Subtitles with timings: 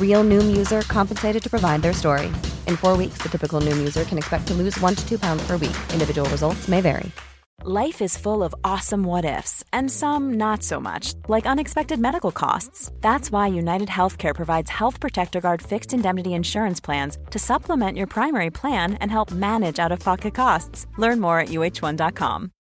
[0.00, 2.26] Real Noom user compensated to provide their story.
[2.66, 5.42] In four weeks, the typical Noom user can expect to lose one to two pounds
[5.46, 5.76] per week.
[5.94, 7.10] Individual results may vary.
[7.62, 12.32] Life is full of awesome what ifs, and some not so much, like unexpected medical
[12.32, 12.90] costs.
[13.02, 18.06] That's why United Healthcare provides Health Protector Guard fixed indemnity insurance plans to supplement your
[18.06, 20.86] primary plan and help manage out of pocket costs.
[20.96, 22.50] Learn more at uh1.com.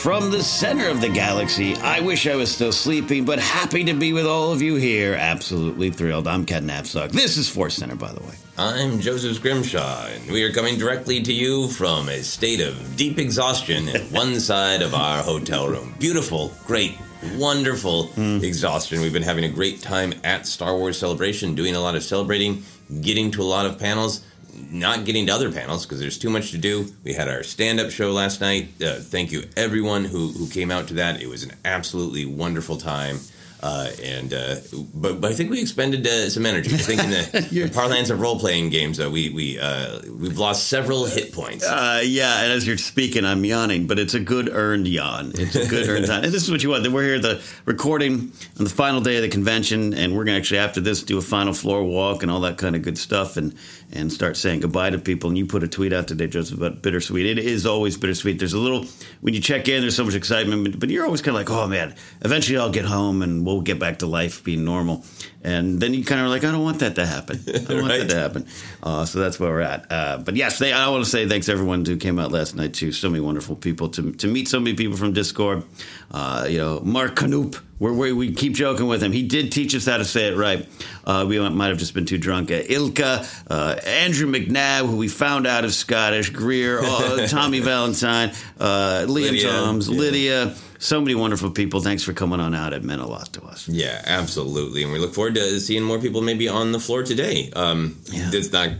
[0.00, 3.92] From the center of the galaxy, I wish I was still sleeping, but happy to
[3.92, 5.12] be with all of you here.
[5.12, 6.26] Absolutely thrilled.
[6.26, 7.10] I'm Ken Napzok.
[7.10, 8.32] This is Force Center, by the way.
[8.56, 13.18] I'm Joseph Scrimshaw, and we are coming directly to you from a state of deep
[13.18, 15.94] exhaustion at one side of our hotel room.
[15.98, 16.96] Beautiful, great,
[17.34, 18.38] wonderful hmm.
[18.42, 19.02] exhaustion.
[19.02, 22.62] We've been having a great time at Star Wars Celebration, doing a lot of celebrating,
[23.02, 24.22] getting to a lot of panels,
[24.70, 26.92] not getting to other panels because there's too much to do.
[27.04, 28.70] We had our stand up show last night.
[28.82, 31.20] Uh, thank you, everyone who, who came out to that.
[31.22, 33.18] It was an absolutely wonderful time.
[33.62, 34.56] Uh, and uh,
[34.94, 36.74] but, but I think we expended uh, some energy.
[36.74, 40.38] I think in the, the parlance of role playing games, uh, we we uh, we've
[40.38, 41.66] lost several hit points.
[41.66, 45.32] Uh, yeah, and as you're speaking, I'm yawning, but it's a good earned yawn.
[45.34, 46.24] It's a good earned time.
[46.24, 46.90] And this is what you want.
[46.90, 50.36] We're here at the recording on the final day of the convention, and we're going
[50.36, 52.96] to actually, after this, do a final floor walk and all that kind of good
[52.96, 53.54] stuff and,
[53.92, 55.28] and start saying goodbye to people.
[55.28, 57.26] And you put a tweet out today, Joseph, about bittersweet.
[57.26, 58.38] It is always bittersweet.
[58.38, 58.86] There's a little,
[59.20, 61.50] when you check in, there's so much excitement, but, but you're always kind of like,
[61.50, 65.04] oh man, eventually I'll get home and we'll get back to life being normal.
[65.42, 67.42] And then you kind of are like, I don't want that to happen.
[67.48, 68.46] I don't want that to happen.
[68.82, 69.90] Uh, so that's where we're at.
[69.90, 72.54] Uh, but yes, they, I want to say thanks to everyone who came out last
[72.54, 72.92] night too.
[72.92, 75.64] So many wonderful people to to meet so many people from Discord.
[76.10, 79.10] Uh, you know, Mark Canoop We're, we we keep joking with him.
[79.10, 80.68] He did teach us how to say it right.
[81.04, 82.50] Uh, we might have just been too drunk.
[82.50, 88.32] Uh, Ilka, uh, Andrew McNabb, who we found out is Scottish, Greer, uh, Tommy Valentine,
[88.60, 89.98] uh, Liam Lydia, Toms, yeah.
[89.98, 90.54] Lydia.
[90.78, 91.80] So many wonderful people.
[91.80, 92.72] Thanks for coming on out.
[92.72, 93.68] It meant a lot to us.
[93.68, 97.50] Yeah, absolutely, and we look forward to seeing more people maybe on the floor today.
[97.56, 97.98] Um,
[98.30, 98.70] That's not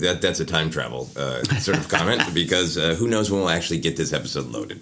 [0.00, 3.50] that that's a time travel uh, sort of comment because uh, who knows when we'll
[3.50, 4.80] actually get this episode loaded.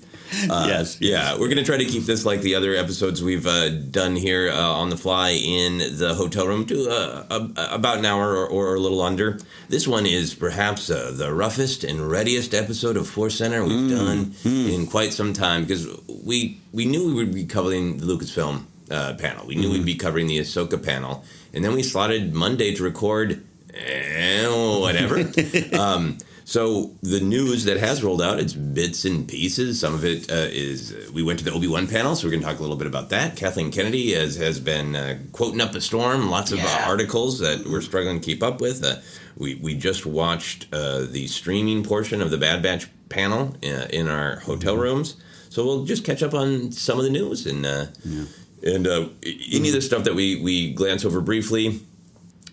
[0.50, 3.70] Uh, Yes, yeah, we're gonna try to keep this like the other episodes we've uh,
[3.90, 7.24] done here uh, on the fly in the hotel room to uh,
[7.56, 9.38] about an hour or, or a little under.
[9.68, 14.34] This one is perhaps uh, the roughest and readiest episode of Force Center we've done
[14.44, 19.14] in quite some time because we we knew we would be covering the Lucasfilm uh,
[19.14, 19.46] panel.
[19.46, 23.44] We knew we'd be covering the Ahsoka panel, and then we slotted Monday to record
[23.74, 25.18] eh, whatever.
[25.78, 29.80] um, so the news that has rolled out, it's bits and pieces.
[29.80, 32.42] Some of it uh, is we went to the Obi Wan panel, so we're going
[32.42, 33.34] to talk a little bit about that.
[33.36, 37.66] Kathleen Kennedy has has been uh, quoting up a storm, lots of uh, articles that
[37.66, 38.84] we're struggling to keep up with.
[38.84, 38.96] Uh,
[39.36, 44.08] we we just watched uh, the streaming portion of the Bad Batch panel uh, in
[44.08, 45.16] our hotel rooms,
[45.50, 47.66] so we'll just catch up on some of the news and.
[47.66, 47.86] Uh,
[48.74, 49.08] And uh,
[49.52, 51.82] any of the stuff that we, we glance over briefly,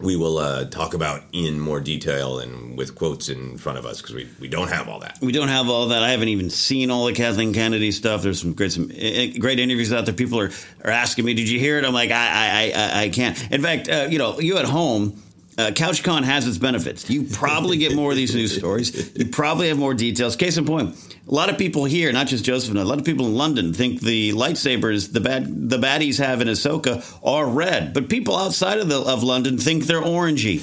[0.03, 4.01] we will uh, talk about in more detail and with quotes in front of us
[4.01, 5.17] because we, we don't have all that.
[5.21, 6.03] We don't have all that.
[6.03, 8.21] I haven't even seen all the Kathleen Kennedy stuff.
[8.21, 10.13] There's some great some eh, great interviews out there.
[10.13, 10.51] People are,
[10.83, 13.51] are asking me, "Did you hear it?" I'm like, I I I, I can't.
[13.51, 15.21] In fact, uh, you know, you at home.
[15.55, 17.07] Uh, CouchCon has its benefits.
[17.11, 19.15] You probably get more of these news stories.
[19.15, 20.35] You probably have more details.
[20.35, 23.25] Case in point, a lot of people here, not just Joseph, a lot of people
[23.27, 28.09] in London think the lightsabers the bad the baddies have in Ahsoka are red, but
[28.09, 30.61] people outside of the, of London think they're orangey.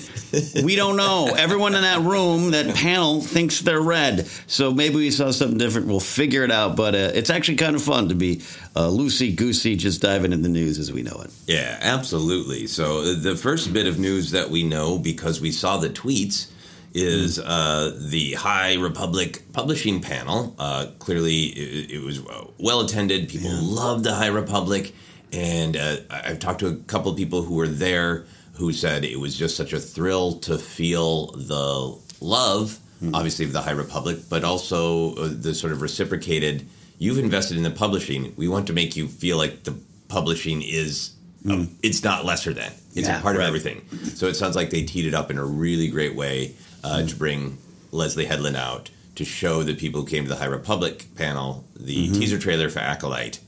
[0.63, 1.35] we don't know.
[1.35, 4.27] Everyone in that room, that panel, thinks they're red.
[4.47, 5.87] So maybe we saw something different.
[5.87, 6.77] We'll figure it out.
[6.77, 8.43] But uh, it's actually kind of fun to be
[8.77, 11.31] uh, loosey goosey, just diving in the news as we know it.
[11.47, 12.67] Yeah, absolutely.
[12.67, 16.51] So uh, the first bit of news that we know because we saw the tweets
[16.95, 20.55] is uh, the High Republic publishing panel.
[20.59, 22.21] Uh, clearly, it, it was
[22.59, 23.29] well attended.
[23.29, 24.95] People loved the High Republic,
[25.33, 29.19] and uh, I've talked to a couple of people who were there who said it
[29.19, 32.79] was just such a thrill to feel the love,
[33.15, 36.67] obviously, of the High Republic, but also uh, the sort of reciprocated.
[36.99, 38.35] You've invested in the publishing.
[38.37, 39.75] We want to make you feel like the
[40.09, 41.13] publishing is.
[41.49, 42.71] um, it's not lesser than.
[42.95, 43.43] It's Yeah, a part right.
[43.45, 43.89] of everything.
[44.15, 46.55] So it sounds like they teed it up in a really great way
[46.85, 47.59] uh, to bring
[47.93, 52.09] Leslie Headland out to show the people who came to the High Republic panel the
[52.09, 52.15] Mhm.
[52.19, 53.41] teaser trailer for Acolyte,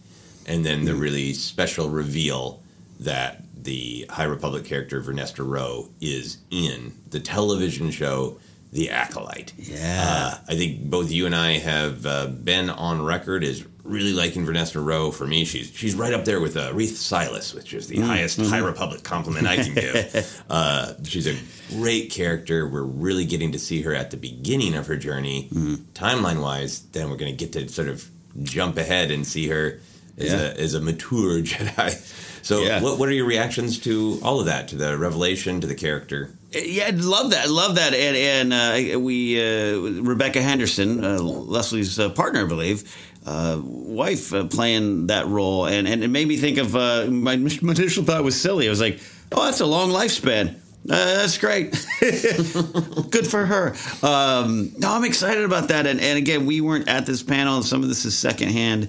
[0.46, 2.60] and then the really special reveal
[3.00, 8.38] that the High Republic character Vernestra Rwoh is in the television show
[8.72, 9.52] The Acolyte.
[9.58, 10.02] Yeah.
[10.04, 14.46] Uh, I think both you and I have uh, been on record as really liking
[14.46, 15.12] Vernestra Rwoh.
[15.12, 18.06] For me, she's she's right up there with uh, Reath Silas, which is the Mm,
[18.06, 18.48] highest mhm.
[18.48, 20.42] High Republic compliment I can give.
[20.50, 21.36] uh, she's a
[21.70, 22.68] great character.
[22.68, 25.74] We're really getting to see her at the beginning of her journey, Mm-hmm.
[25.94, 26.80] timeline wise.
[26.92, 28.08] Then we're going to get to sort of
[28.42, 29.80] jump ahead and see her
[30.16, 30.40] as, Yeah.
[30.40, 32.18] a, as a mature Jedi.
[32.44, 32.80] So, Yeah.
[32.82, 34.68] what, what are your reactions to all of that?
[34.68, 36.30] To the revelation, to the character?
[36.50, 37.46] Yeah, I love that.
[37.46, 37.94] I love that.
[37.94, 42.82] And, and uh, we, uh, Rebecca Henderson, uh, Leslie's uh, partner, I believe,
[43.26, 47.36] uh, wife, uh, playing that role, and, and it made me think of uh, my,
[47.62, 48.66] my initial thought was silly.
[48.66, 50.56] I was like, oh, that's a long lifespan.
[50.84, 51.70] Uh, that's great.
[52.00, 53.74] Good for her.
[54.02, 55.86] Um, no, I'm excited about that.
[55.86, 57.62] And, and again, we weren't at this panel.
[57.62, 58.88] Some of this is secondhand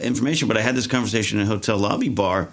[0.00, 2.48] information, but I had this conversation in a hotel lobby bar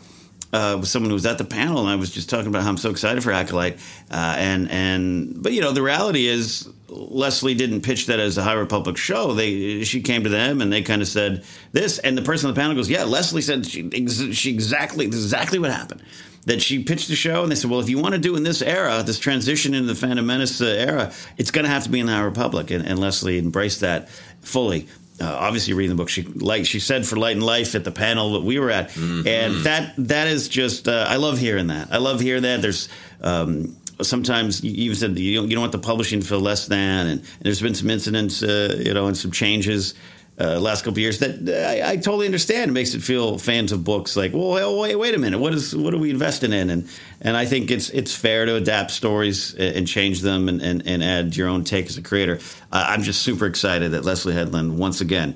[0.54, 2.70] uh, with someone who was at the panel, and I was just talking about how
[2.70, 3.78] I'm so excited for Acolyte.
[4.10, 8.44] Uh, and and but you know the reality is Leslie didn't pitch that as a
[8.44, 9.34] High Republic show.
[9.34, 12.54] They she came to them and they kind of said this, and the person on
[12.54, 16.04] the panel goes, "Yeah, Leslie said she, ex- she exactly exactly what happened."
[16.48, 18.44] That she pitched the show, and they said, "Well, if you want to do in
[18.44, 21.90] this era, this transition into the Phantom Menace uh, era, it's going to have to
[21.90, 24.10] be in the High Republic." And, and Leslie embraced that
[24.42, 24.88] fully
[25.22, 26.10] uh, obviously reading the book.
[26.10, 28.96] She like she said for Light and Life at the panel that we were at,
[28.98, 31.94] and that that is just uh, I love hearing that.
[31.94, 32.62] I love hearing that.
[32.62, 32.90] There's
[33.22, 36.68] um, sometimes you even said you don't, you don't want the publishing to feel less
[36.68, 39.94] than, and, and there's been some incidents, uh, you know, and some changes.
[40.40, 42.72] Uh, last couple years that uh, I, I totally understand.
[42.72, 45.76] It makes it feel fans of books like, well, wait, wait a minute, what is
[45.76, 46.72] what are we investing in?
[46.72, 46.90] And
[47.20, 50.88] and I think it's it's fair to adapt stories and, and change them and, and,
[50.88, 52.40] and add your own take as a creator.
[52.72, 55.36] Uh, I'm just super excited that Leslie Headland once again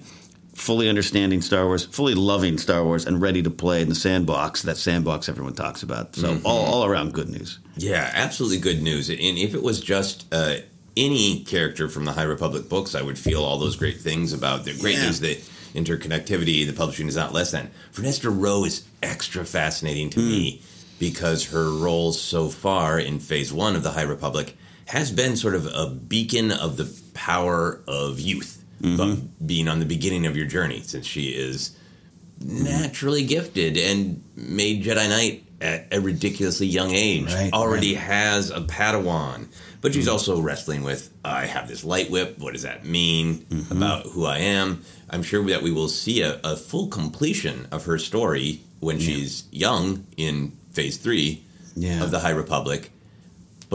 [0.56, 4.62] fully understanding Star Wars, fully loving Star Wars, and ready to play in the sandbox.
[4.64, 6.16] That sandbox everyone talks about.
[6.16, 6.42] So Mhm.
[6.46, 7.60] all, all around good news.
[7.78, 9.10] Yeah, absolutely good news.
[9.10, 10.56] And if it was just uh,
[10.98, 14.64] any character from the High Republic books, I would feel all those great things about
[14.66, 15.06] the great Yeah.
[15.08, 15.38] news, the
[15.76, 17.70] interconnectivity, the publishing is not less than.
[17.94, 20.62] Vernestra Rwoh is extra fascinating to me
[21.00, 25.56] because her role so far in Phase One of the High Republic has been sort
[25.56, 28.98] of a beacon of the power of youth, Mm-hmm.
[28.98, 31.78] but being on the beginning of your journey, since she is
[32.40, 37.34] naturally gifted and made Jedi Knight at a ridiculously young age.
[37.34, 39.48] Right, Already has a Padawan,
[39.82, 40.14] but she's mm-hmm.
[40.14, 42.38] also wrestling with I have this light whip.
[42.40, 43.72] What does that mean mm-hmm.
[43.72, 44.84] about who I am?
[45.10, 49.46] I'm sure that we will see a, a full completion of her story when she's
[49.52, 51.44] young in Phase Three
[51.76, 52.04] Yeah.
[52.04, 52.92] of the High Republic.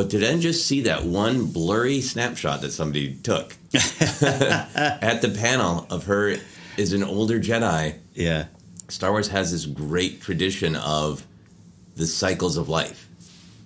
[0.00, 5.86] But to then just see that one blurry snapshot that somebody took at the panel
[5.90, 6.36] of her
[6.78, 8.46] is an older Jedi Yeah.
[8.88, 11.26] Star Wars has this great tradition of
[11.96, 13.10] the cycles of life.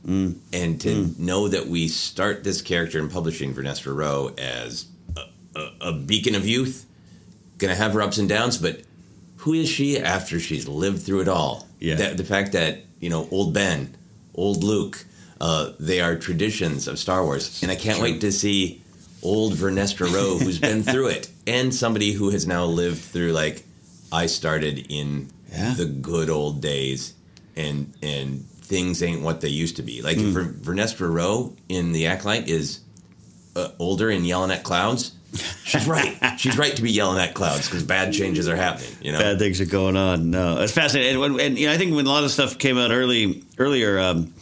[0.04, 0.38] Mm.
[0.52, 4.86] And to know that we start this character in publishing Vernestra Rwoh as
[5.16, 5.20] a,
[5.54, 6.84] a, a beacon of youth,
[7.58, 8.80] gonna have her ups and downs, but
[9.36, 11.68] who is she after she's lived through it all?
[11.78, 11.94] Yeah.
[11.94, 13.94] That, the fact that, you know, old Ben,
[14.34, 15.04] old Luke,
[15.40, 17.62] uh, they are traditions of Star Wars.
[17.62, 18.82] And I can't wait to see
[19.22, 23.64] old Vernestra Rwoh who's been through it and somebody who has now lived through like
[24.12, 25.74] I started in Yeah.
[25.74, 27.14] the good old days
[27.56, 30.02] and and things ain't what they used to be.
[30.02, 30.30] Like Hmm.
[30.32, 32.80] Ver- Vernestra Rwoh in The Acolyte is
[33.56, 35.12] uh, older and yelling at clouds.
[35.64, 36.16] She's right.
[36.38, 38.90] She's right to be yelling at clouds because bad changes are happening.
[39.02, 39.18] You know.
[39.18, 40.30] bad things are going on.
[40.30, 41.22] No, it's fascinating.
[41.22, 43.98] And, and you know, I think when a lot of stuff came out early earlier
[43.98, 44.32] um,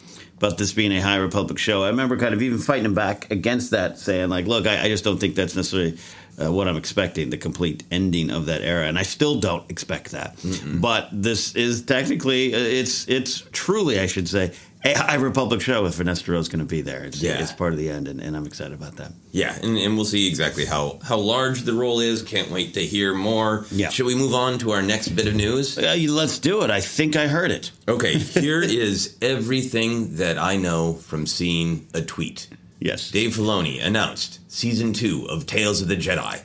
[0.43, 3.71] about this being a High Republic show, I remember kind of even fighting back against
[3.71, 5.97] that, saying like, "Look, I, I just don't think that's necessarily."
[6.35, 10.09] Uh, what I'm expecting, the complete ending of that era, and I still don't expect
[10.13, 10.35] that.
[10.81, 14.51] But this is technically, uh, it's it's truly, I should say,
[14.85, 17.03] a High Republic show with Vanessa Rose going to be there.
[17.03, 17.39] It's, Yeah.
[17.41, 19.11] it's part of the end, and, and I'm excited about that.
[19.31, 22.21] Yeah, and, and we'll see exactly how how large the role is.
[22.21, 23.65] Can't wait to hear more.
[23.71, 23.89] Yeah.
[23.89, 25.77] Should we move on to our next bit of news?
[25.77, 26.69] Uh, let's do it.
[26.71, 27.71] I think I heard it.
[27.87, 32.47] Okay, here is everything that I know from seeing a tweet.
[32.79, 33.11] Yes.
[33.11, 36.41] Dave Filoni announced season two of Tales of the Jedi.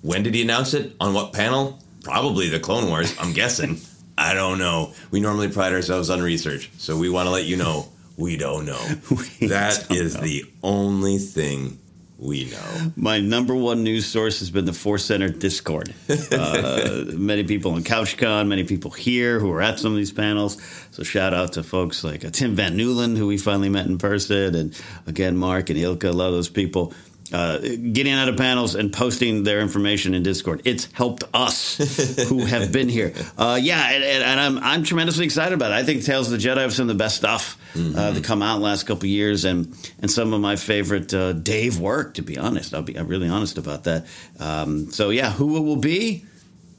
[0.00, 0.94] When did he announce it?
[1.00, 1.78] On what panel?
[2.02, 3.80] Probably the Clone Wars, I'm guessing.
[4.16, 4.92] I don't know.
[5.10, 8.66] We normally pride ourselves on research, so we want to let you know we don't
[8.66, 8.80] know.
[9.48, 11.78] That is the only thing
[12.18, 12.92] we know.
[12.96, 15.94] My number one news source has been the Force Center Discord.
[16.34, 20.60] Uh, many people on CouchCon, many people here who are at some of these panels.
[20.90, 23.98] So shout out to folks like uh, Tim Van Newland, who we finally met in
[23.98, 26.92] person, and again Mark and Ilka, a lot of those people.
[27.34, 30.62] Uh, getting out of panels and posting their information in Discord.
[30.64, 31.76] It's helped us
[32.28, 33.12] who have been here.
[33.36, 35.74] Uh, yeah, and, and, and I'm I'm tremendously excited about it.
[35.74, 38.40] I think Tales of the Jedi have some of the best stuff uh, to come
[38.40, 41.80] out in the last couple of years, and and some of my favorite uh, Dave
[41.80, 42.14] work.
[42.14, 44.06] To be honest, I'll be I'm really honest about that.
[44.38, 46.24] Um, so yeah, who it will be,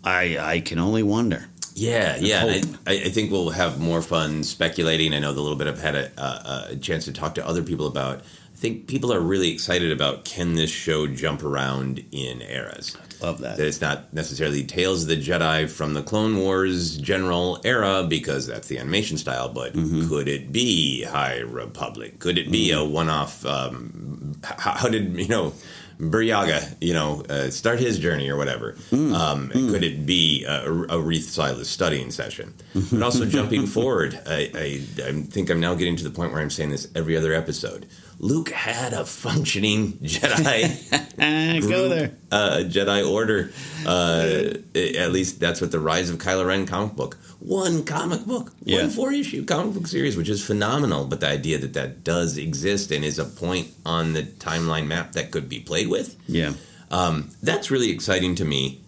[0.05, 1.49] I I can only wonder.
[1.73, 2.61] Yeah, yeah.
[2.87, 5.13] I, I think we'll have more fun speculating.
[5.13, 7.61] I know the little bit I've had a, a, a chance to talk to other
[7.61, 8.21] people about.
[8.65, 12.97] I think people are really excited about can this show jump around in eras?
[13.21, 13.57] Love that.
[13.57, 18.47] That it's not necessarily Tales of the Jedi from the Clone Wars general era because
[18.47, 20.09] that's the animation style, but Mm-hmm.
[20.09, 22.17] could it be High Republic?
[22.17, 23.45] Could it be a one-off?
[23.45, 25.53] Um, h- how did you know?
[25.99, 28.73] Buryaga, you know, uh, start his journey or whatever.
[28.91, 29.13] Mm.
[29.13, 32.53] Um, Could it be a, a Reath Silas studying session?
[32.91, 36.41] But also jumping forward, I, I, I think I'm now getting to the point where
[36.41, 37.85] I'm saying this every other episode.
[38.19, 42.11] Luke had a functioning Jedi Go group, there.
[42.31, 43.51] uh, Jedi Order.
[43.85, 47.17] Uh, at least that's what the Rise of Kylo Ren comic book.
[47.39, 48.81] One comic book, Yeah.
[48.83, 51.05] one four issue comic book series, which is phenomenal.
[51.05, 55.11] But the idea that that does exist and is a point on the timeline map
[55.13, 56.53] that could be played with, Yeah.
[56.91, 58.81] um, that's really exciting to me.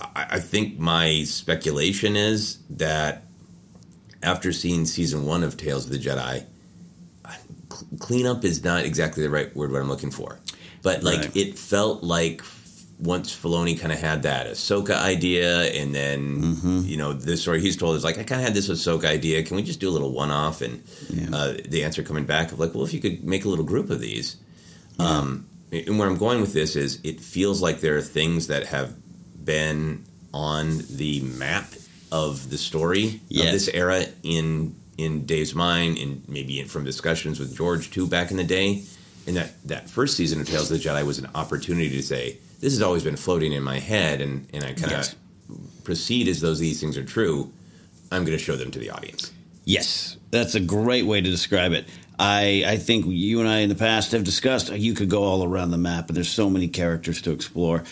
[0.00, 3.24] I, I think my speculation is that
[4.22, 6.44] after seeing season one of Tales of the Jedi,
[8.00, 10.38] cleanup is not exactly the right word what I'm looking for,
[10.82, 11.36] but like Right.
[11.36, 12.42] it felt like
[12.98, 16.80] once Filoni kind of had that Ahsoka idea, and then Mm-hmm.
[16.86, 19.42] you know the story he's told is like I kind of had this Ahsoka idea.
[19.42, 20.62] Can we just do a little one off?
[20.62, 20.82] And
[21.34, 23.90] uh, the answer coming back of like, well, if you could make a little group
[23.90, 24.36] of these.
[24.98, 28.66] Um, and where I'm going with this is, it feels like there are things that
[28.66, 28.94] have
[29.44, 31.66] been on the map
[32.12, 33.46] of the story Yes.
[33.46, 38.30] of this era in in Dave's mind, and maybe from discussions with George too back
[38.30, 38.82] in the day.
[39.26, 42.38] And that that first season of Tales of the Jedi was an opportunity to say
[42.60, 45.14] this has always been floating in my head, and and I kind of Yes.
[45.82, 47.50] proceed as though these things are true.
[48.12, 49.32] I'm going to show them to the audience.
[49.64, 51.86] Yes, that's a great way to describe it.
[52.18, 55.42] I I think you and I in the past have discussed you could go all
[55.42, 57.82] around the map, and there's so many characters to explore.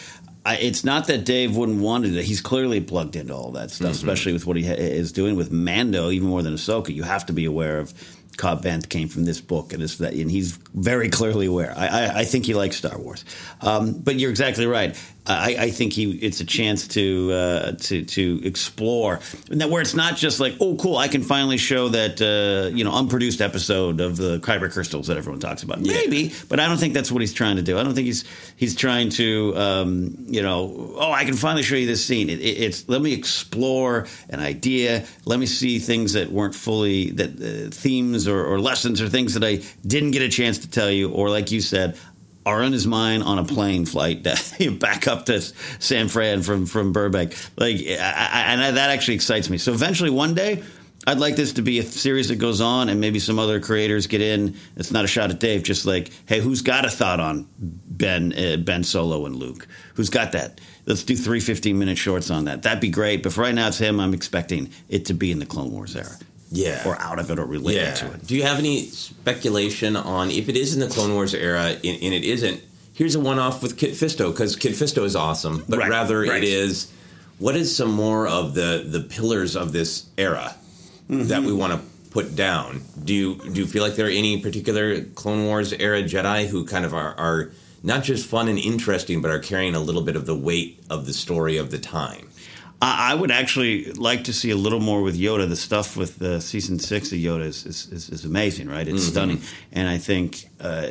[0.45, 2.25] I, it's not that Dave wouldn't want it.
[2.25, 3.95] He's clearly plugged into all that stuff, Mm-hmm.
[4.09, 6.93] especially with what he ha- is doing with Mando, even more than Ahsoka.
[6.95, 7.95] You have to be aware of
[8.39, 11.73] Cobb Vanth came from this book, and, it's that, and he's very clearly aware.
[11.77, 13.25] I, I, I think he likes Star Wars,
[13.61, 14.97] um, but you're exactly right.
[15.25, 19.21] I, I think he it's a chance to uh, to to explore.
[19.50, 22.75] And that where it's not just like oh cool I can finally show that uh,
[22.75, 25.81] you know unproduced episode of the Kyber crystals that everyone talks about.
[25.81, 27.79] Maybe but I don't think that's what he's trying to do.
[27.79, 28.25] I don't think he's
[28.57, 32.29] he's trying to um, you know oh I can finally show you this scene.
[32.29, 35.05] It, it, it's let me explore an idea.
[35.25, 39.35] Let me see things that weren't fully that uh, themes or, or lessons or things
[39.35, 41.11] that I didn't get a chance to tell you.
[41.11, 41.97] Or like you said
[42.45, 44.23] are in his mind on a plane flight
[44.79, 47.37] back up to San Fran from from Burbank.
[47.57, 49.59] Like, I, I, and that actually excites me.
[49.59, 50.63] So eventually, one day.
[51.05, 54.07] I'd like this to be a series that goes on, and maybe some other creators
[54.07, 54.55] get in.
[54.77, 58.33] It's not a shot at Dave, just like, hey, who's got a thought on Ben,
[58.33, 59.67] uh, Ben Solo and Luke?
[59.95, 60.61] Who's got that?
[60.87, 62.63] Let's do three 15 minute shorts on that.
[62.63, 63.25] That'd be great.
[63.25, 63.99] But for right now, it's him.
[63.99, 66.17] I'm expecting it to be in the Clone Wars era,
[66.52, 66.82] Yeah.
[66.87, 67.94] or out of it, or related yeah.
[67.94, 68.26] to it.
[68.26, 71.85] Do you have any speculation on if it is in the Clone Wars era and,
[71.85, 72.61] and it isn't?
[72.94, 76.42] Here's a one-off with Kit Fisto because Kit Fisto is awesome, but Right, rather right.
[76.42, 76.92] it is
[77.38, 80.54] what is some more of the the pillars of this era
[81.11, 81.28] Mm-hmm.
[81.28, 81.80] that we want to
[82.11, 82.82] put down?
[83.02, 86.64] Do you do you feel like there are any particular Clone Wars era Jedi who
[86.64, 87.50] kind of are, are
[87.82, 91.06] not just fun and interesting, but are carrying a little bit of the weight of
[91.06, 92.28] the story of the time?
[92.83, 93.75] I I would actually
[94.09, 95.49] like to see a little more with Yoda.
[95.49, 98.87] The stuff with the season six of Yoda is, is, is, is amazing, right?
[98.89, 99.11] It's Mhm.
[99.12, 99.41] stunning,
[99.73, 100.29] and I think
[100.61, 100.87] uh,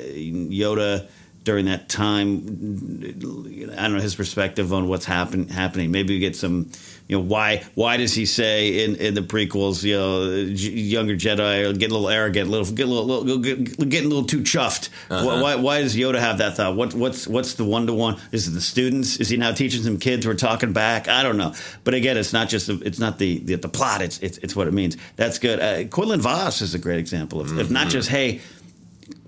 [0.61, 1.07] Yoda
[1.43, 2.37] during that time,
[3.75, 5.89] I don't know his perspective on what's happen, happening.
[5.89, 6.69] Maybe we get some,
[7.07, 11.15] you know, why why does he say in, in the prequels, you know, J- younger
[11.15, 14.13] Jedi are getting a little arrogant, a little get a little, little get, getting a
[14.13, 14.89] little too chuffed.
[15.09, 15.25] Uh-huh.
[15.25, 16.75] Why, why why does Yoda have that thought?
[16.75, 18.21] What what's what's the one to one?
[18.31, 19.17] Is it the students?
[19.17, 21.07] Is he now teaching some kids who are talking back?
[21.07, 21.55] I don't know.
[21.83, 24.03] But again, it's not just the, it's not the, the the plot.
[24.03, 24.95] It's it's it's what it means.
[25.15, 25.59] That's good.
[25.59, 28.41] Uh, Quinlan Vos is a great example of, of not just hey,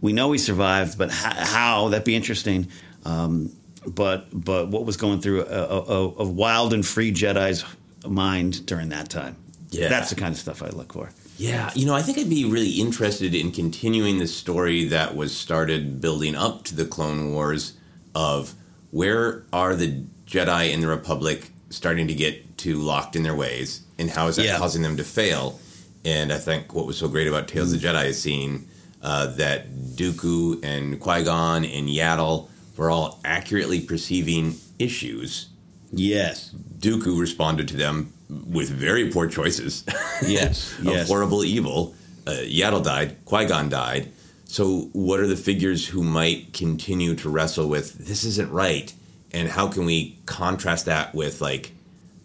[0.02, 2.68] we know he survived, but how, how that'd be interesting.
[3.06, 3.52] Um,
[3.86, 7.66] but but what was going through a, a, a, wild and free Jedi's
[8.08, 9.36] mind during that time?
[9.70, 9.90] Yeah.
[9.90, 11.12] that's the kind of stuff I look for.
[11.38, 15.36] Yeah, you know, I think I'd be really interested in continuing the story that was
[15.36, 17.74] started building up to the Clone Wars
[18.14, 18.54] of
[18.92, 23.82] where are the Jedi and the Republic starting to get too locked in their ways
[23.98, 24.58] and how is that Yeah.
[24.58, 25.60] causing them to fail?
[26.06, 28.68] And I think what was so great about Tales of the Jedi is seeing
[29.04, 35.50] uh, that Dooku and Qui Gon and Yaddle were all accurately perceiving issues.
[35.92, 39.84] Yes, Dooku responded to them with very poor choices.
[40.26, 41.08] Yes, of yes.
[41.08, 41.96] horrible evil.
[42.26, 43.18] Uh, Yaddle died.
[43.26, 44.12] Qui Gon died.
[44.46, 48.94] So, what are the figures who might continue to wrestle with this isn't right,
[49.32, 51.72] and how can we contrast that with like,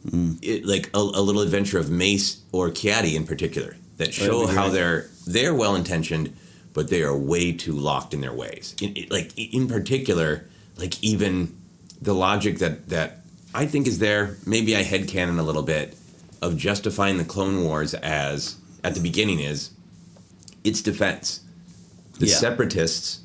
[0.07, 0.39] Mm.
[0.43, 4.69] it, like a, a little adventure of Mace or Kiadi in particular that show how
[4.69, 6.35] they're they're well intentioned,
[6.73, 8.75] but they are way too locked in their ways.
[8.81, 10.45] In, in- like in particular,
[10.77, 11.57] like even
[12.01, 13.21] the logic that that
[13.55, 14.37] I think is there.
[14.47, 15.97] Maybe I headcanon a little bit
[16.41, 19.71] of justifying the Clone Wars as at the beginning is
[20.65, 21.41] its defense.
[22.19, 22.37] The Yeah.
[22.37, 23.21] separatists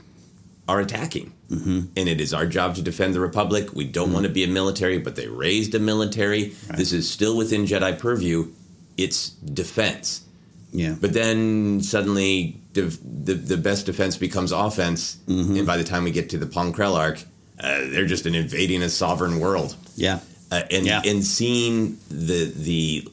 [0.68, 1.34] are attacking.
[1.52, 1.80] Mm-hmm.
[1.98, 3.74] And it is our job to defend the Republic.
[3.74, 6.56] We don't want to be a military, but they raised a military.
[6.76, 8.48] This is still within Jedi purview.
[8.98, 10.22] It's defense.
[10.74, 10.96] Yeah.
[11.00, 15.18] But then suddenly def- the, the best defense becomes offense.
[15.28, 15.58] Mm-hmm.
[15.58, 17.22] And by the time we get to the Palm arc,
[17.60, 19.76] uh, they're just an invading a sovereign world.
[19.96, 20.20] Yeah.
[20.52, 21.02] Uh, and Yeah.
[21.06, 23.08] and seeing the the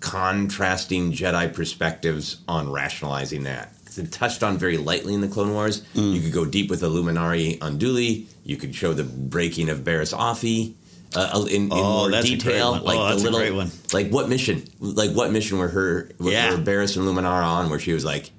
[0.00, 3.72] contrasting Jedi perspectives on rationalizing that.
[3.84, 5.82] 'Cause it touched on very lightly in the Clone Wars.
[5.94, 6.14] Mm.
[6.14, 8.26] You could go deep with Luminara Unduli.
[8.44, 10.72] You could show the breaking of Barriss Offee.
[11.14, 15.30] Uh, in, in Oh, more detail, like Oh, the little, like what mission, like what
[15.30, 16.50] mission were her, were, Yeah.
[16.50, 18.30] were Barriss and Luminara on, where she was like,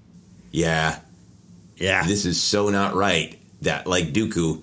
[0.52, 1.00] "Yeah,
[1.78, 2.06] Yeah.
[2.06, 4.62] this is so not right." That like Dooku,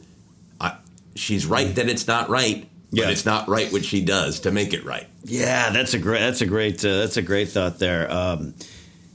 [0.61, 0.77] I,
[1.17, 3.11] she's right that it's not right, but Yeah.
[3.11, 5.07] it's not right what she does to make it right.
[5.25, 6.21] Yeah, that's a great.
[6.21, 6.85] That's a great.
[6.85, 8.09] Uh, that's a great thought there.
[8.13, 8.55] Um,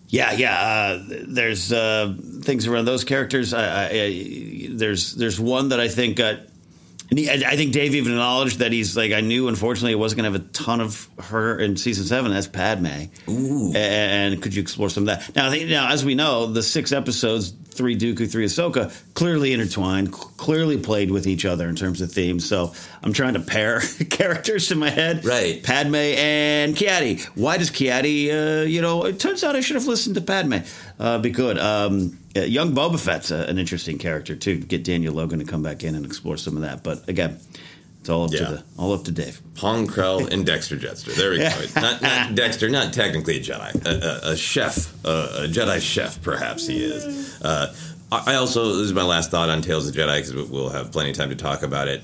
[0.09, 0.59] yeah, yeah.
[0.59, 3.53] Uh, there's uh, things around those characters.
[3.53, 6.39] I, I, I, there's there's one that I think got.
[7.09, 9.47] And he, I I think Dave even acknowledged that he's like I knew.
[9.47, 12.31] Unfortunately, it wasn't going to have a ton of her in season seven.
[12.31, 13.05] That's Padme.
[13.27, 13.67] Ooh.
[13.67, 15.35] And, and could you explore some of that?
[15.35, 20.77] Now, now as we know, the six episodes, three Dooku, three Ahsoka, clearly intertwined, clearly
[20.77, 22.47] played with each other in terms of themes.
[22.47, 25.25] So I'm trying to pair characters in my head.
[25.25, 25.63] Right.
[25.63, 27.23] Padme and Kiadi.
[27.35, 28.29] Why does Kiadi?
[28.29, 30.57] Uh, you know, it turns out I should have listened to Padme.
[30.99, 31.57] Uh, be good.
[31.57, 34.57] Um, uh, young Boba Fett's a, an interesting character too.
[34.59, 36.83] Get Daniel Logan to come back in and explore some of that.
[36.83, 37.39] But again,
[38.01, 38.39] it's all up Yeah.
[38.39, 39.41] to the all up to Dave.
[39.55, 41.13] Pong Krell and Dexter Jettster.
[41.15, 41.57] There we Yeah.
[41.73, 41.81] go.
[41.81, 46.21] Not, not Dexter, not technically a Jedi, a, a, a chef, a, a Jedi chef,
[46.21, 47.41] perhaps he is.
[47.41, 47.73] Uh,
[48.11, 50.91] I I also, this is my last thought on Tales of Jedi because we'll have
[50.91, 52.01] plenty of time to talk about it.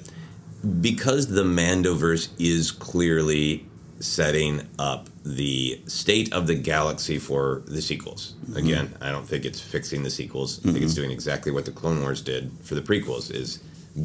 [0.81, 3.65] Because the Mandoverse is clearly
[4.05, 8.33] setting up the state of the galaxy for the sequels.
[8.45, 8.57] Mm-hmm.
[8.57, 10.59] Again, I don't think it's fixing the sequels.
[10.59, 11.01] I think it's mm-hmm.
[11.01, 13.59] doing exactly what the Clone Wars did for the prequels is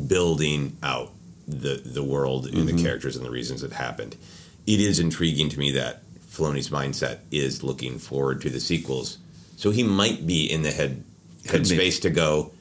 [0.07, 1.13] building out
[1.47, 2.85] the the world and the mm-hmm.
[2.85, 4.17] characters and the reasons it happened.
[4.67, 9.19] It is intriguing to me that Filoni's mindset is looking forward to the sequels.
[9.57, 11.05] So he might be in the head
[11.43, 12.53] headspace to go,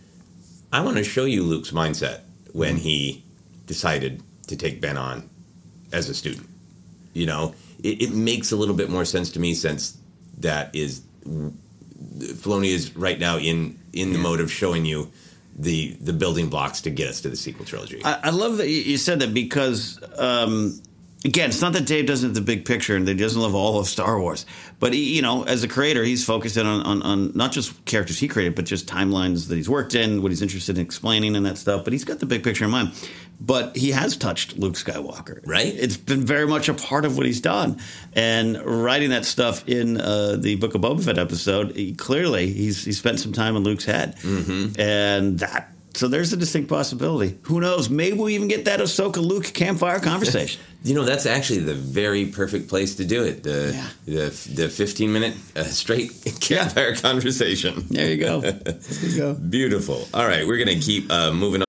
[0.72, 2.22] I want to show you Luke's mindset
[2.52, 3.24] when he
[3.66, 5.30] decided to take Ben on
[5.92, 6.48] as a student.
[7.14, 9.98] You know, it, it makes a little bit more sense to me since
[10.38, 15.12] that is Filoni is right now in in the mode of showing you
[15.58, 18.02] the the building blocks to get us to the sequel trilogy.
[18.04, 20.82] I, I love that you you said that because, um,
[21.26, 23.56] again, it's not that Dave doesn't have the big picture and that he doesn't love
[23.56, 24.46] all of Star Wars,
[24.80, 27.84] but he, you know, as a creator, he's focused in on, on, on not just
[27.86, 31.36] characters he created, but just timelines that he's worked in, what he's interested in explaining,
[31.36, 31.84] and that stuff.
[31.84, 32.94] But he's got the big picture in mind.
[33.42, 35.74] But he has touched Luke Skywalker, Right.
[35.74, 37.80] It's been very much a part of what he's done,
[38.14, 42.84] and writing that stuff in uh, the Book of Boba Fett episode, he, clearly he's
[42.84, 44.80] he spent some time in Luke's head, mm-hmm.
[44.80, 45.72] and that.
[45.96, 47.38] So there's a distinct possibility.
[47.44, 47.90] Who knows?
[47.90, 50.62] Maybe we even get that Ahsoka Luke campfire conversation.
[50.82, 53.44] You know, that's actually the very perfect place to do it.
[53.44, 57.84] The the, the 15 minute uh, straight campfire conversation.
[57.90, 58.40] there you go.
[58.42, 59.34] There you go.
[59.34, 60.08] Beautiful.
[60.14, 61.69] All right, we're going to keep uh, moving on.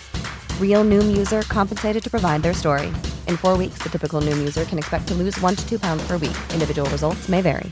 [0.59, 2.87] Real Noom user compensated to provide their story.
[3.27, 6.03] In four weeks, the typical Noom user can expect to lose one to two pounds
[6.07, 6.37] per week.
[6.51, 7.71] Individual results may vary.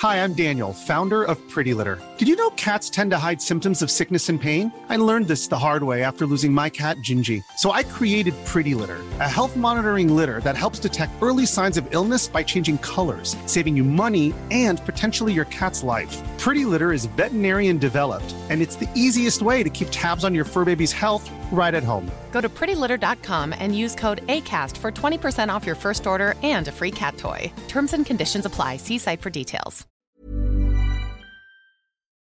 [0.00, 2.00] Hi, I'm Daniel, founder of Pretty Litter.
[2.16, 4.72] Did you know cats tend to hide symptoms of sickness and pain?
[4.88, 7.42] I learned this the hard way after losing my cat, Gingy.
[7.58, 11.86] So I created Pretty Litter, a health monitoring litter that helps detect early signs of
[11.90, 16.16] illness by changing colors, saving you money and potentially your cat's life.
[16.38, 20.46] Pretty Litter is veterinarian developed, and it's the easiest way to keep tabs on your
[20.46, 22.10] fur baby's health right at home.
[22.30, 26.72] Go to prettylitter.com and use code ACAST for 20% off your first order and a
[26.72, 27.52] free cat toy.
[27.68, 28.78] Terms and conditions apply.
[28.78, 29.86] See site for details.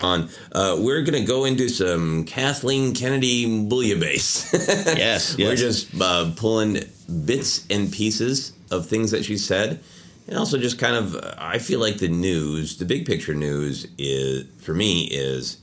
[0.00, 4.52] On, uh, we're going to go into some Kathleen Kennedy bouillabaisse.
[4.98, 6.80] Yes, We're just uh, pulling
[7.24, 9.80] bits and pieces of things that she said
[10.26, 13.86] And also, just kind of, uh, I feel like the news, the big picture news
[13.96, 15.58] is, for me, is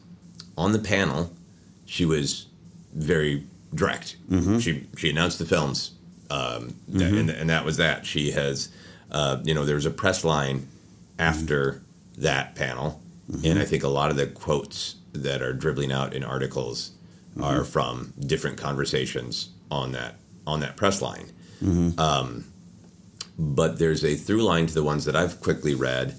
[0.57, 1.31] on the panel,
[1.85, 2.45] she was
[2.93, 4.17] very direct.
[4.29, 4.59] Mm-hmm.
[4.59, 5.91] She she announced the films,
[6.29, 8.05] um, that- and, and that was that.
[8.05, 8.69] She has,
[9.11, 10.67] uh, you know, there was a press line
[11.19, 11.81] after
[12.17, 13.01] that panel,
[13.43, 16.91] and I think a lot of the quotes that are dribbling out in articles
[17.41, 21.31] are from different conversations on that on that press line.
[21.97, 22.45] Um,
[23.39, 26.15] but there's a through line to the ones that I've quickly read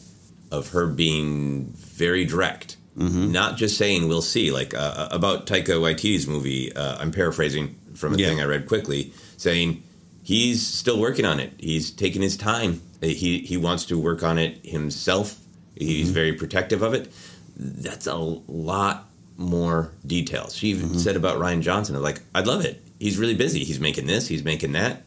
[0.50, 6.26] of her being very direct, not just saying "we'll see." Like uh, about Taika Waititi's
[6.26, 8.28] movie, uh, I'm paraphrasing from a Yeah.
[8.28, 9.82] thing I read quickly, saying
[10.22, 11.52] he's still working on it.
[11.58, 12.82] He's taking his time.
[13.00, 15.38] He he wants to work on it himself.
[15.74, 17.12] He's very protective of it.
[17.56, 20.54] That's a lot more details.
[20.54, 22.82] She even said about Rian Johnson, like, I'd love it.
[23.00, 23.64] He's really busy.
[23.64, 24.28] He's making this.
[24.28, 25.02] He's making that.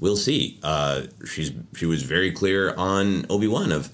[0.00, 0.58] We'll see.
[0.62, 3.88] Uh, she's she was very clear on Obi Wan of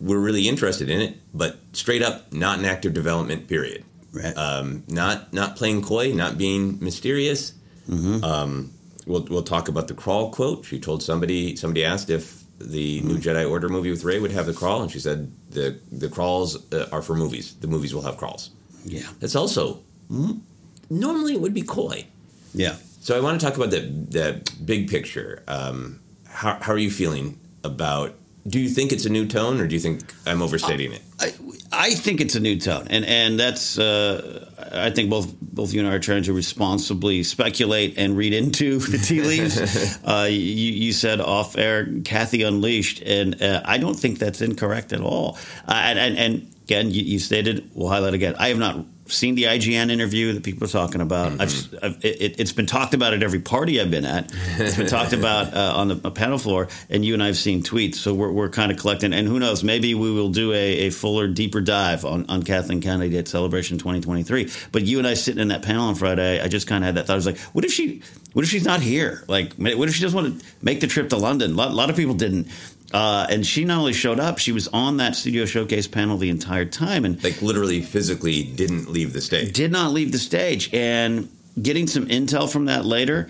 [0.00, 3.48] we're really interested in it, but straight up, not in active development.
[3.48, 3.84] Period.
[4.12, 4.36] Right.
[4.36, 7.52] Um, not not playing coy, not being mysterious.
[7.88, 8.24] Mm-hmm.
[8.24, 8.72] Um,
[9.06, 10.64] we'll we'll talk about the crawl quote.
[10.64, 14.46] She told somebody somebody asked if the new Jedi Order movie with Rey would have
[14.46, 17.54] the crawl, and she said the the crawls uh, are for movies.
[17.54, 18.50] The movies will have crawls.
[18.84, 19.08] Yeah.
[19.20, 20.40] That's also mm,
[20.88, 22.06] normally it would be coy.
[22.54, 22.76] Yeah.
[23.00, 25.42] So I want to talk about the the big picture.
[25.46, 28.14] Um, how how are you feeling about?
[28.46, 31.02] Do you think it's a new tone, or do you think I'm overstating it?
[31.18, 31.34] I,
[31.72, 35.80] I think it's a new tone, and and that's uh, I think both both you
[35.80, 39.98] and I are trying to responsibly speculate and read into the tea leaves.
[40.04, 44.92] uh, you, you said off air, Kathy unleashed, and uh, I don't think that's incorrect
[44.92, 45.38] at all.
[45.66, 48.36] Uh, and, and and again, you, you stated we'll highlight again.
[48.38, 51.40] I have not seen the IGN interview that people are talking about.
[51.40, 54.32] I've, I've, it, it's been talked about at every party I've been at.
[54.58, 57.62] It's been talked about uh, on the panel floor, and you and I have seen
[57.62, 57.96] tweets.
[57.96, 59.12] So we're, we're kind of collecting.
[59.12, 59.62] And who knows?
[59.64, 63.78] Maybe we will do a, a fuller, deeper dive on, on Kathleen Kennedy at Celebration
[63.78, 64.50] 2023.
[64.72, 66.94] But you and I sitting in that panel on Friday, I just kind of had
[66.96, 67.14] that thought.
[67.14, 68.02] I was like, what if she?
[68.32, 69.24] What if she's not here?
[69.28, 71.52] Like, what if she doesn't want to make the trip to London?
[71.52, 72.48] A lot, a lot of people didn't.
[72.92, 76.30] Uh, and she not only showed up, she was on that studio showcase panel the
[76.30, 79.52] entire time, and like literally physically didn't leave the stage.
[79.52, 81.28] Did not leave the stage, and
[81.60, 83.28] getting some intel from that later.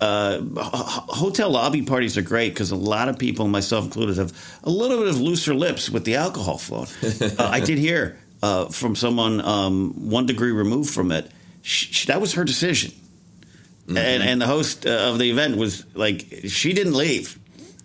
[0.00, 4.70] Uh, hotel lobby parties are great because a lot of people, myself included, have a
[4.70, 6.84] little bit of looser lips with the alcohol flow.
[7.38, 11.28] uh, I did hear uh, from someone um, one degree removed from it.
[11.62, 12.92] Sh- sh- that was her decision,
[13.88, 17.38] and, and the host uh, of the event was like, she didn't leave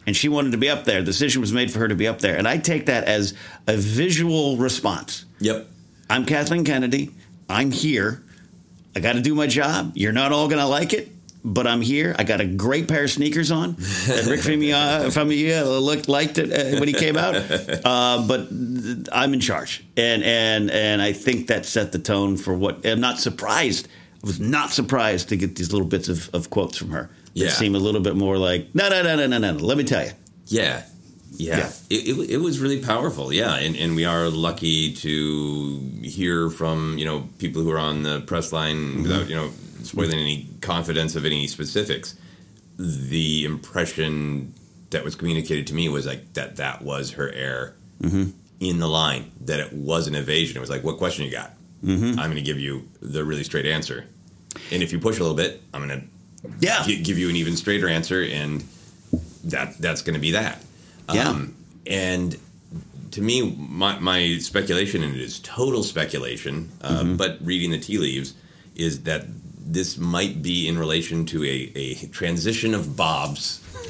[0.06, 1.00] and she wanted to be up there.
[1.00, 2.38] The decision was made for her to be up there.
[2.38, 3.34] And I take that as
[3.68, 5.26] a visual response.
[5.40, 5.68] Yep.
[6.10, 7.12] I'm Kathleen Kennedy.
[7.50, 8.24] I'm here.
[8.96, 9.94] I got to do my job.
[9.96, 11.12] You're not all going to like it,
[11.44, 12.16] but I'm here.
[12.18, 16.52] I got a great pair of sneakers on that Rick Famuyiwa, Famuyiwa looked liked it
[16.52, 17.34] uh, when he came out.
[17.84, 18.48] Uh, but
[19.12, 22.86] I'm in charge, and and and I think that set the tone for what.
[22.86, 23.88] I'm not surprised.
[24.24, 27.10] I was not surprised to get these little bits of, of quotes from her.
[27.34, 27.50] Yeah.
[27.50, 29.54] Seem a little bit more like no no no no no no.
[29.54, 30.12] Let me tell you.
[30.48, 30.84] Yeah.
[31.32, 31.58] Yeah.
[31.58, 31.72] Yeah.
[31.90, 33.34] It, it, it was really powerful.
[33.34, 33.56] Yeah.
[33.56, 38.22] And, and we are lucky to hear from, you know, people who are on the
[38.22, 39.02] press line mm-hmm.
[39.04, 39.50] without, you know,
[39.82, 42.16] spoiling any confidence of any specifics.
[42.78, 44.54] The impression
[44.92, 48.30] that was communicated to me was like that that was her air mm-hmm.
[48.60, 50.58] in the line, that it was an evasion.
[50.58, 51.54] It was like, what question you got?
[51.84, 52.20] Mm-hmm.
[52.20, 54.06] I'm going to give you the really straight answer.
[54.72, 56.08] And if you push a little bit, I'm going to
[56.60, 56.84] Yeah.
[56.86, 58.64] gi- give you an even straighter answer, and
[59.46, 60.62] that that's going to be that.
[61.14, 61.30] Yeah.
[61.30, 62.38] Um, and
[63.12, 67.18] to me, my, my speculation, and it is total speculation, uh, Mm-hmm.
[67.18, 68.34] but reading the tea leaves,
[68.76, 69.26] is that
[69.66, 73.60] this might be in relation to a, a transition of Bob's.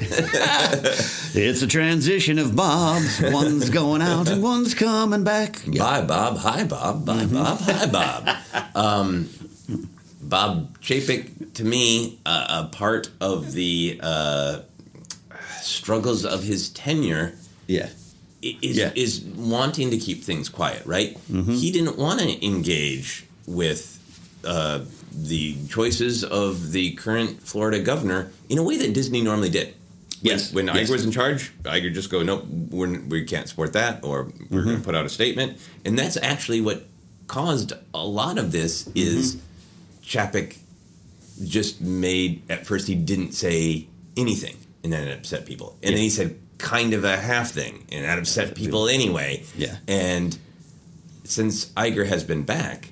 [1.36, 3.20] It's a transition of Bob's.
[3.20, 5.64] One's going out and one's coming back.
[5.66, 6.38] Bye, Bob.
[6.38, 7.04] Hi, Bob.
[7.04, 7.34] Bye, Mm-hmm.
[7.34, 7.58] Bob.
[7.60, 8.36] Hi, Bob.
[8.76, 9.28] Um,
[10.38, 14.62] Bob Chapek, to me, uh, a part of the uh,
[15.62, 17.36] struggles of his tenure
[17.68, 17.88] Yeah.
[18.42, 18.90] is, Yeah.
[18.96, 21.16] is wanting to keep things quiet, right?
[21.30, 21.52] Mm-hmm.
[21.52, 24.00] He didn't want to engage with
[24.44, 24.80] uh,
[25.16, 29.72] the choices of the current Florida governor in a way that Disney normally did.
[30.20, 30.52] Yes.
[30.52, 30.88] When, when Yes.
[30.88, 34.62] Iger was in charge, Iger just go, nope, we're, we can't support that, or we're
[34.62, 34.64] Mm-hmm.
[34.64, 35.58] going to put out a statement.
[35.84, 36.86] And that's actually what
[37.28, 39.36] caused a lot of this is
[40.04, 40.58] Chapek
[41.44, 45.76] just made, at first he didn't say anything, and then it upset people.
[45.82, 49.42] And then he said kind of a half thing, and that upset people anyway.
[49.56, 49.76] Yeah.
[49.88, 50.38] And
[51.24, 52.90] since Iger has been back,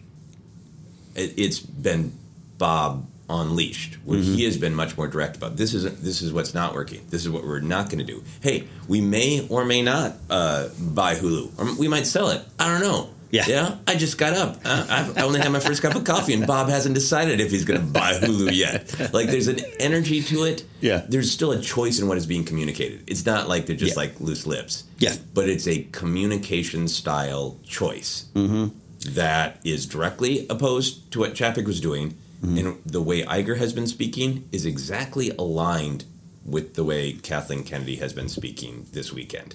[1.15, 2.13] it, it's been
[2.59, 4.35] Bob Unleashed, where Mm-hmm.
[4.35, 7.01] he has been much more direct about this is this is what's not working.
[7.09, 8.23] This is what we're not going to do.
[8.41, 12.43] Hey, we may or may not uh, buy Hulu, or we might sell it.
[12.59, 13.09] I don't know.
[13.33, 13.45] Yeah.
[13.49, 13.77] yeah.
[13.89, 14.59] I just got up.
[14.65, 17.51] Uh, I've, I only had my first cup of coffee, and Bob hasn't decided if
[17.51, 19.13] he's going to buy Hulu yet.
[19.13, 20.65] Like, there's an energy to it.
[20.81, 21.05] Yeah.
[21.09, 23.03] There's still a choice in what is being communicated.
[23.07, 24.03] It's not like they're just Yeah.
[24.03, 24.85] like loose lips.
[24.99, 25.15] Yeah.
[25.35, 28.67] But it's a communication style choice Mm-hmm.
[29.15, 32.15] that is directly opposed to what Chapek was doing,
[32.45, 32.59] Mm-hmm.
[32.59, 36.05] and the way Iger has been speaking is exactly aligned
[36.45, 39.55] with the way Kathleen Kennedy has been speaking this weekend.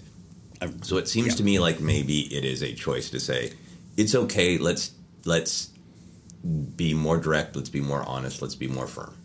[0.83, 3.51] So it seems to me like maybe it is a choice to say
[3.97, 4.57] it's okay.
[4.57, 4.91] Let's
[5.25, 5.71] let's
[6.75, 7.55] be more direct.
[7.55, 8.41] Let's be more honest.
[8.41, 9.16] Let's be more firm.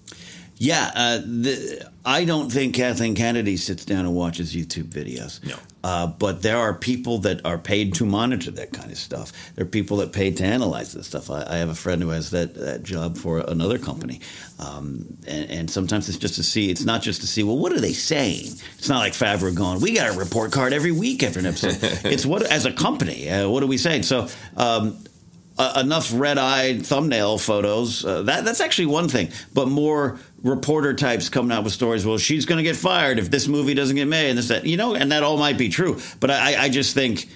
[0.62, 5.44] Yeah, uh, the, I don't think Kathleen Kennedy sits down and watches YouTube videos.
[5.44, 5.56] No.
[5.82, 9.32] Uh, but there are people that are paid to monitor that kind of stuff.
[9.56, 11.30] There are people that pay to analyze this stuff.
[11.30, 14.20] I, I have a friend who has that, that job for another company.
[14.60, 17.72] Um, and, and sometimes it's just to see, it's not just to see, well, what
[17.72, 18.44] are they saying?
[18.78, 21.78] It's not like Favreau going, we got a report card every week after an episode.
[22.04, 24.04] it's what, as a company, uh, what are we saying?
[24.04, 25.02] So, um,
[25.58, 28.04] uh, enough red-eyed thumbnail photos.
[28.04, 32.06] Uh, that that's actually one thing, but more reporter types coming out with stories.
[32.06, 34.66] Well, she's going to get fired if this movie doesn't get made, and this that
[34.66, 36.00] you know, and that all might be true.
[36.20, 37.28] But I, I just think,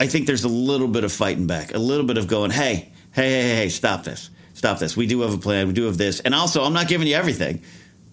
[0.00, 2.90] I think there's a little bit of fighting back, a little bit of going, hey,
[3.12, 4.96] hey, hey, hey, hey stop this, stop this.
[4.96, 5.68] We do have a plan.
[5.68, 7.62] We do have this, and also I'm not giving you everything.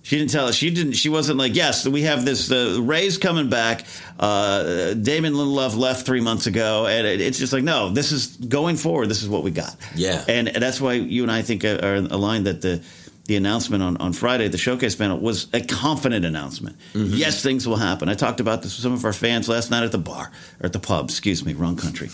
[0.04, 0.56] She didn't tell us.
[0.56, 0.94] She didn't.
[0.94, 2.52] She wasn't like, yes, we have this.
[2.52, 3.86] Uh, Rey's coming back.
[4.20, 8.28] Uh, Damon Lindelof left three months ago, and it, it's just like, no, this is
[8.36, 9.08] going forward.
[9.08, 9.76] This is what we got.
[9.96, 10.24] Yeah.
[10.28, 12.82] and that's why you and I think are are aligned that the
[13.26, 16.76] the announcement on, on Friday, the showcase panel, was a confident announcement.
[16.94, 18.10] Yes, things will happen.
[18.10, 20.66] I talked about this with some of our fans last night at the bar or
[20.66, 21.06] at the pub.
[21.06, 22.10] Excuse me, wrong country.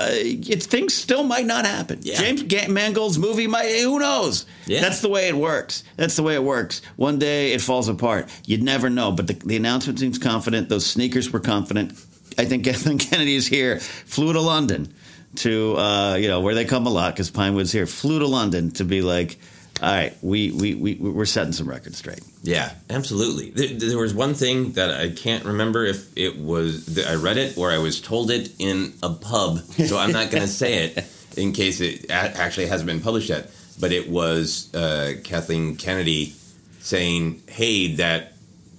[0.00, 1.98] Uh, it's things still might not happen.
[2.02, 2.16] Yeah.
[2.16, 3.68] James Mangold's movie might.
[3.80, 4.46] Who knows?
[4.66, 4.80] Yeah.
[4.80, 5.84] That's the way it works.
[5.96, 6.80] That's the way it works.
[6.96, 8.30] One day it falls apart.
[8.46, 9.12] You'd never know.
[9.12, 10.68] But the, the announcement seems confident.
[10.70, 11.92] Those sneakers were confident.
[12.38, 13.78] I think Kathleen Kennedy is here.
[13.80, 14.94] Flew to London
[15.36, 17.86] to uh, you know where they come a lot because Pinewood's here.
[17.86, 19.38] Flew to London to be like,
[19.82, 22.20] all right, we we we we're setting some records straight.
[22.42, 23.50] Yeah, absolutely.
[23.50, 27.38] There, there was one thing that I can't remember if it was that I read
[27.38, 30.84] it or I was told it in a pub, so I'm not going to say
[30.84, 33.50] it in case it actually hasn't been published yet.
[33.80, 36.34] But it was uh, Kathleen Kennedy
[36.80, 38.34] saying, "Hey, that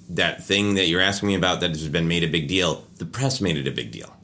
[0.09, 2.85] that thing that you're asking me about that has been made a big deal.
[2.97, 4.15] The press made it a big deal.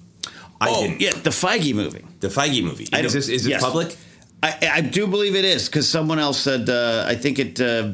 [0.59, 1.01] I oh didn't.
[1.01, 2.05] yeah, the Feige movie.
[2.19, 2.87] The Feige movie.
[2.91, 3.63] Is this is it yes.
[3.63, 3.95] public?
[4.43, 6.69] I, I do believe it is because someone else said.
[6.69, 7.59] Uh, I think it.
[7.59, 7.93] Uh,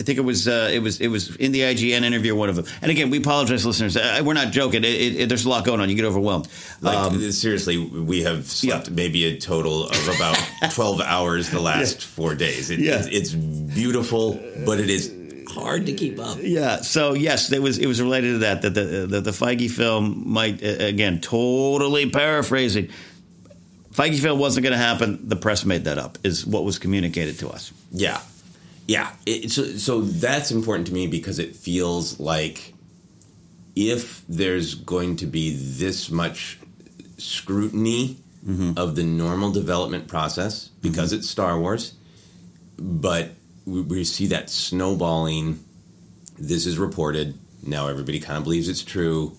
[0.00, 0.48] I think it was.
[0.48, 1.00] Uh, it was.
[1.00, 2.34] It was in the IGN interview.
[2.34, 2.64] One of them.
[2.80, 3.96] And again, we apologize, listeners.
[3.96, 4.84] Uh, we're not joking.
[4.84, 5.88] It, it, it- there's a lot going on.
[5.90, 6.48] You get overwhelmed.
[6.80, 10.36] Like Um, seriously, we have slept maybe a total of about
[10.72, 12.70] twelve hours the last four days.
[12.70, 12.96] It, Yeah.
[12.98, 15.12] it's, it's beautiful, but it is
[15.48, 16.38] hard to keep up.
[16.40, 16.76] yeah.
[16.80, 17.78] So yes, it was.
[17.78, 18.62] It was related to that.
[18.62, 22.88] That the the, the Feige film might again totally paraphrasing.
[23.92, 25.28] Feige film wasn't going to happen.
[25.28, 26.18] The press made that up.
[26.24, 27.72] Is what was communicated to us.
[27.90, 28.20] Yeah,
[28.86, 29.12] yeah.
[29.26, 32.72] It, so, so that's important to me because it feels like
[33.76, 36.58] if there's going to be this much
[37.18, 38.72] scrutiny mm-hmm.
[38.76, 41.18] of the normal development process because mm-hmm.
[41.18, 41.94] it's Star Wars,
[42.78, 43.30] but
[43.66, 45.62] we, we see that snowballing.
[46.38, 47.88] This is reported now.
[47.88, 49.36] Everybody kind of believes it's true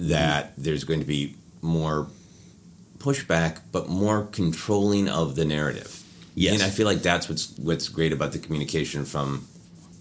[0.00, 2.08] that there's going to be more
[2.98, 5.94] pushback, but more controlling of the narrative.
[6.34, 6.54] Yes.
[6.54, 9.48] and I feel like that's what's what's great about the communication from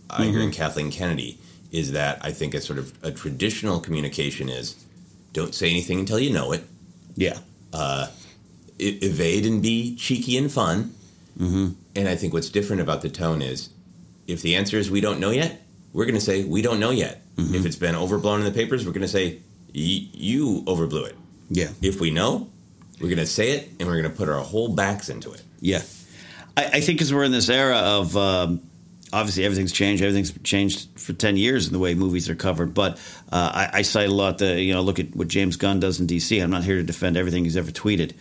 [0.10, 0.44] Iger Mhm.
[0.44, 1.40] and Kathleen Kennedy
[1.72, 4.76] is that I think a sort of a traditional communication is
[5.34, 6.64] don't say anything until you know it.
[7.16, 7.40] Yeah.
[7.74, 8.08] Uh,
[8.80, 10.94] e- evade and be cheeky and fun.
[11.40, 11.70] Mm-hmm.
[11.96, 13.70] And I think what's different about the tone is
[14.28, 16.92] if the answer is we don't know yet, we're going to say we don't know
[16.92, 17.26] yet.
[17.38, 17.56] Mm-hmm.
[17.56, 19.40] If it's been overblown in the papers, we're going to say
[19.74, 21.16] "Y- you overblew it.
[21.50, 21.70] Yeah.
[21.82, 22.50] If we know,
[23.00, 25.42] we're going to say it and we're going to put our whole backs into it.
[25.60, 25.82] Yeah,
[26.56, 28.62] I, I think because we're in this era of um,
[29.14, 30.04] obviously everything's changed.
[30.04, 32.74] Everything's changed for ten years in the way movies are covered.
[32.74, 32.98] But
[33.32, 36.00] uh, I, I cite a lot the you know look at what James Gunn does
[36.00, 36.42] in DC.
[36.42, 38.14] I'm not here to defend everything he's ever tweeted,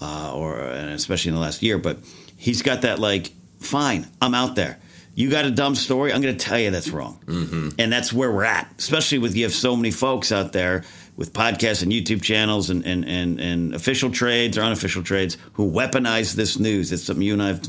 [0.00, 1.78] uh, or and especially in the last year.
[1.78, 1.98] But
[2.36, 4.78] he's got that like, fine, I'm out there.
[5.14, 6.12] You got a dumb story.
[6.12, 7.68] I'm going to tell you that's wrong, Mm-hmm.
[7.78, 8.68] and that's where we're at.
[8.78, 10.82] Especially with you have so many folks out there
[11.16, 15.70] with podcasts and YouTube channels and, and, and, and official trades or unofficial trades who
[15.70, 16.90] weaponize this news.
[16.90, 17.60] It's something you and I have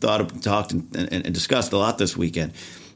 [0.00, 2.52] thought of, talked and, and, and discussed a lot this weekend.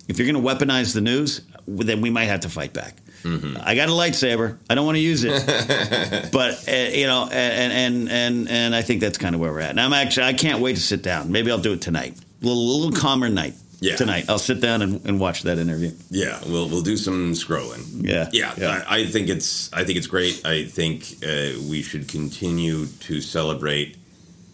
[0.09, 2.97] If you're going to weaponize the news, then we might have to fight back.
[3.23, 4.57] I got a lightsaber.
[4.71, 8.81] I don't want to use it, but uh, you know, and and and and I
[8.81, 9.69] think that's kind of where we're at.
[9.69, 11.31] And I'm actually I can't wait to sit down.
[11.31, 12.17] Maybe I'll do it tonight.
[12.40, 13.96] little, little calmer night Yeah.
[13.96, 14.26] tonight.
[14.28, 15.92] I'll sit down and, and watch that interview.
[16.10, 18.06] Yeah, we'll we'll do some scrolling.
[18.06, 18.52] Yeah, yeah.
[18.58, 18.85] yeah.
[18.87, 20.44] I, I think it's I think it's great.
[20.44, 23.96] I think uh, we should continue to celebrate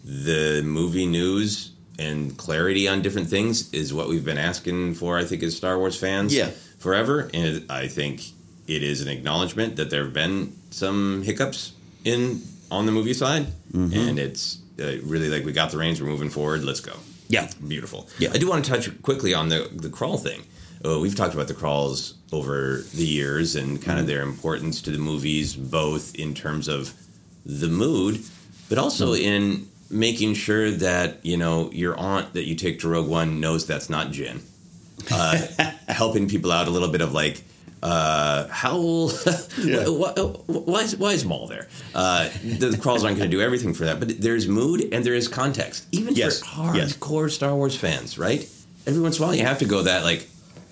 [0.03, 5.17] the movie news and clarity on different things is what we've been asking for.
[5.17, 6.51] I think as Star Wars fans, Yeah.
[6.79, 7.29] forever.
[7.33, 8.21] And I think
[8.67, 11.73] it is an acknowledgement that there have been some hiccups
[12.05, 14.09] in on the movie side, Mhm.
[14.09, 15.99] and it's uh, really like we got the reins.
[15.99, 16.63] We're moving forward.
[16.63, 16.93] Let's go.
[17.29, 18.07] Yeah, beautiful.
[18.19, 18.29] Yeah.
[18.33, 20.43] I do want to touch quickly on the the crawl thing.
[20.85, 24.91] Uh, we've talked about the crawls over the years and kind of their importance to
[24.91, 26.93] the movies, both in terms of
[27.45, 28.23] the mood,
[28.69, 33.07] but also in making sure that you know your aunt that you take to Rogue
[33.07, 34.41] One knows that's not Jyn.
[35.11, 37.43] Uh, helping people out a little bit of like.
[37.83, 38.77] Uh, how?
[38.79, 40.13] why,
[40.47, 41.67] why, is, why is Maul there?
[41.93, 45.13] Uh, the crawls aren't going to do everything for that, but there's mood and there
[45.13, 46.93] is context, even Yes, for yes.
[46.97, 48.49] hardcore Star Wars fans, right?
[48.85, 50.27] Every once in a while, you have to go that like,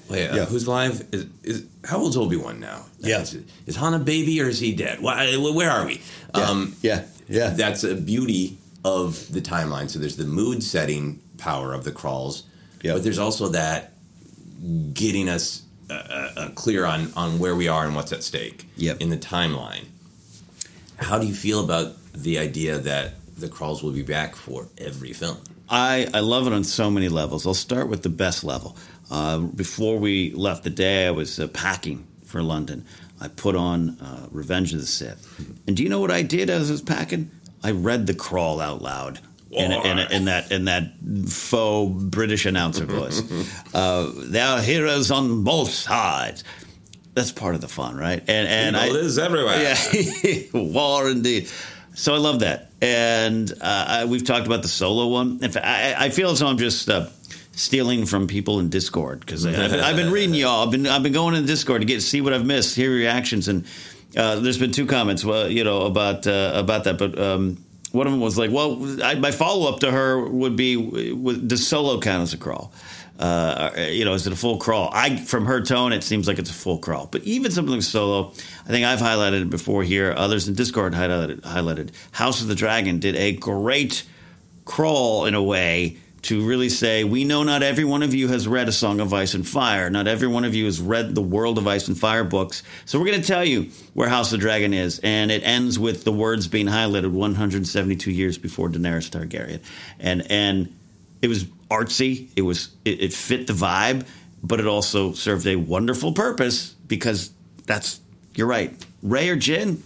[0.09, 0.45] wait, uh, Yeah.
[0.45, 1.05] who's alive?
[1.11, 2.85] Is, is how old's Obi Wan now?
[2.99, 3.21] Yeah.
[3.21, 3.37] is,
[3.67, 4.99] is Han a baby or is he dead?
[4.99, 6.01] Why, where are we?
[6.33, 7.49] Um, yeah, yeah.
[7.51, 9.89] That's a beauty of the timeline.
[9.89, 12.43] So there's the mood setting power of the crawls,
[12.81, 13.91] but there's also that
[14.93, 19.01] getting us uh, clear on on where we are and what's at stake Yep.
[19.01, 19.85] in the timeline.
[20.97, 25.13] How do you feel about the idea that the crawls will be back for every
[25.13, 25.37] film?
[25.69, 27.45] I, I love it on so many levels.
[27.45, 28.77] I'll start with the best level.
[29.11, 32.85] Uh, before we left the day, I was uh, packing for London.
[33.19, 35.27] I put on uh, Revenge of the Sith.
[35.67, 37.31] And do you know what I did as I was packing?
[37.63, 39.19] I read the crawl out loud.
[39.55, 40.91] In, in, in that in that
[41.27, 43.21] faux British announcer voice,
[43.73, 46.43] uh, there are heroes on both sides.
[47.13, 48.21] That's part of the fun, right?
[48.27, 49.61] And and Evil I, is everywhere.
[49.61, 51.49] Yeah, war indeed.
[51.93, 55.39] So I love that, and uh, I, we've talked about the solo one.
[55.41, 57.07] In fact, I, I feel as though I'm just uh,
[57.53, 60.65] stealing from people in Discord because I've, I've been reading y'all.
[60.65, 63.47] I've been I've been going in Discord to get see what I've missed, hear reactions,
[63.47, 63.65] and
[64.17, 67.17] uh, there's been two comments, well, you know, about uh, about that, but.
[67.17, 67.64] Um,
[67.95, 70.75] one of them was like, "Well, I, my follow up to her would be,
[71.47, 72.71] does solo count as a crawl?
[73.17, 74.89] Uh, you know, is it a full crawl?
[74.93, 77.07] I, from her tone, it seems like it's a full crawl.
[77.09, 78.31] But even something solo,
[78.65, 80.13] I think I've highlighted it before here.
[80.15, 81.91] Others in Discord highlighted, highlighted.
[82.11, 84.03] House of the Dragon did a great
[84.65, 88.47] crawl in a way to really say, we know not every one of you has
[88.47, 89.91] read A Song of Ice and Fire.
[89.91, 92.63] Not every one of you has read the World of Ice and Fire books.
[92.85, 94.99] So we're going to tell you where House of Dragon is.
[94.99, 99.61] And it ends with the words being highlighted 172 years before Daenerys Targaryen.
[99.99, 100.75] And, and
[101.21, 102.29] it was artsy.
[102.35, 104.07] It was, it, it fit the vibe,
[104.41, 107.29] but it also served a wonderful purpose because
[107.67, 107.99] that's,
[108.33, 108.73] you're right.
[109.03, 109.81] Rey or Jyn?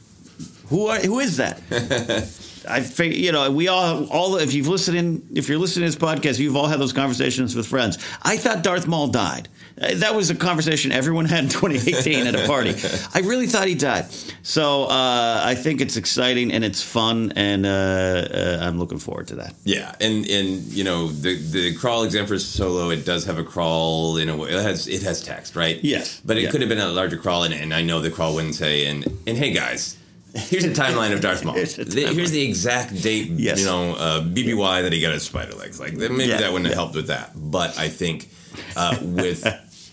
[0.70, 1.62] Who are, who is that?
[2.70, 6.02] I you know, we all, all, if you've listened in, if you're listening to this
[6.10, 7.98] podcast, you've all had those conversations with friends.
[8.22, 9.50] I thought Darth Maul died.
[9.82, 12.76] Uh, That was a conversation everyone had in 2018 at a party.
[13.14, 14.06] I really thought he died.
[14.44, 19.28] So uh, I think it's exciting and it's fun, and uh, uh, I'm looking forward
[19.30, 19.54] to that.
[19.64, 23.44] Yeah, and and you know the the crawl exam for solo, it does have a
[23.44, 24.50] crawl in a way.
[24.50, 25.80] It has it has text, right?
[25.84, 26.22] Yes.
[26.26, 26.52] but it Yeah.
[26.52, 28.86] could have been a larger crawl, and, and I know the crawl wouldn't say.
[28.88, 29.98] And and hey guys,
[30.36, 31.56] here's a timeline of Darth Maul.
[31.56, 33.30] Here's The- here's the exact date.
[33.32, 33.60] Yes.
[33.60, 35.80] You know, uh, BBY that he got his spider legs.
[35.80, 36.70] Like maybe Yeah, that wouldn't yeah.
[36.70, 37.32] have helped with that.
[37.36, 38.30] But I think
[38.76, 39.46] uh, with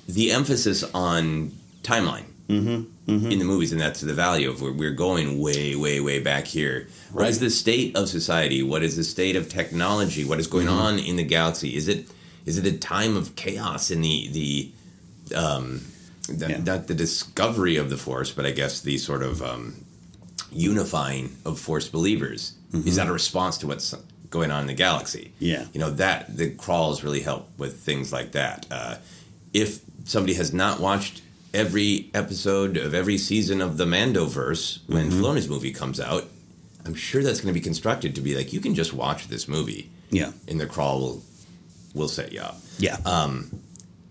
[0.08, 2.24] the emphasis on timeline.
[2.48, 3.26] Mm-hmm.
[3.32, 6.44] in the movies, and that's the value of we're, we're going way, way, way back
[6.46, 6.86] here.
[7.10, 8.62] What is the state of society?
[8.62, 10.24] What is the state of technology?
[10.24, 10.72] What is going Mhm.
[10.80, 11.74] on in the galaxy?
[11.74, 12.06] Is it
[12.44, 15.80] is it a time of chaos in the the um,
[16.28, 19.84] the, not the discovery of the Force, but I guess the sort of um,
[20.52, 22.52] unifying of Force believers?
[22.72, 22.86] Mhm.
[22.86, 23.94] Is that a response to what's
[24.30, 25.32] going on in the galaxy?
[25.38, 25.66] Yeah.
[25.72, 28.66] you know that the crawls really help with things like that.
[28.70, 28.96] Uh,
[29.52, 31.22] if somebody has not watched
[31.54, 35.20] every episode of every season of the Mandoverse when Mhm.
[35.20, 36.28] Filoni's movie comes out,
[36.84, 39.48] I'm sure that's going to be constructed to be like you can just watch this
[39.48, 39.90] movie.
[40.10, 40.30] Yeah.
[40.46, 41.22] and the crawl will
[41.94, 42.60] will set you up.
[42.78, 42.98] Yeah.
[43.04, 43.50] Um,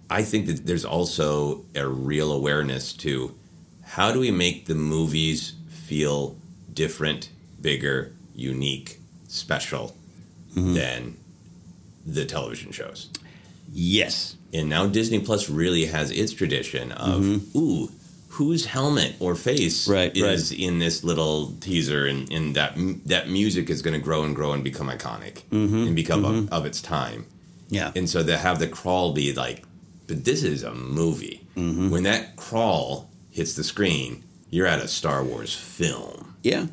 [0.10, 3.34] I think that there's also a real awareness to
[3.84, 5.54] how do we make the movies
[5.86, 6.36] feel
[6.74, 7.30] different,
[7.62, 9.96] bigger, unique, special
[10.56, 10.74] Mm-hmm.
[10.74, 11.18] than
[12.06, 13.10] the television shows.
[13.74, 14.38] Yes.
[14.54, 17.56] And now Disney Plus really has its tradition of Mhm.
[17.56, 17.92] ooh,
[18.30, 23.70] whose helmet or face Right, is in this little teaser, and, and that that music
[23.70, 26.82] is going to grow and grow and become iconic Mhm, and become of, of its
[26.82, 27.26] time.
[27.70, 27.92] Yeah.
[27.94, 29.66] And so to have the crawl be like,
[30.08, 31.42] but this is a movie.
[31.58, 31.90] Mm-hmm.
[31.90, 34.24] When that crawl hits the screen,
[34.56, 36.34] you're at a Star Wars film.
[36.42, 36.68] Yeah.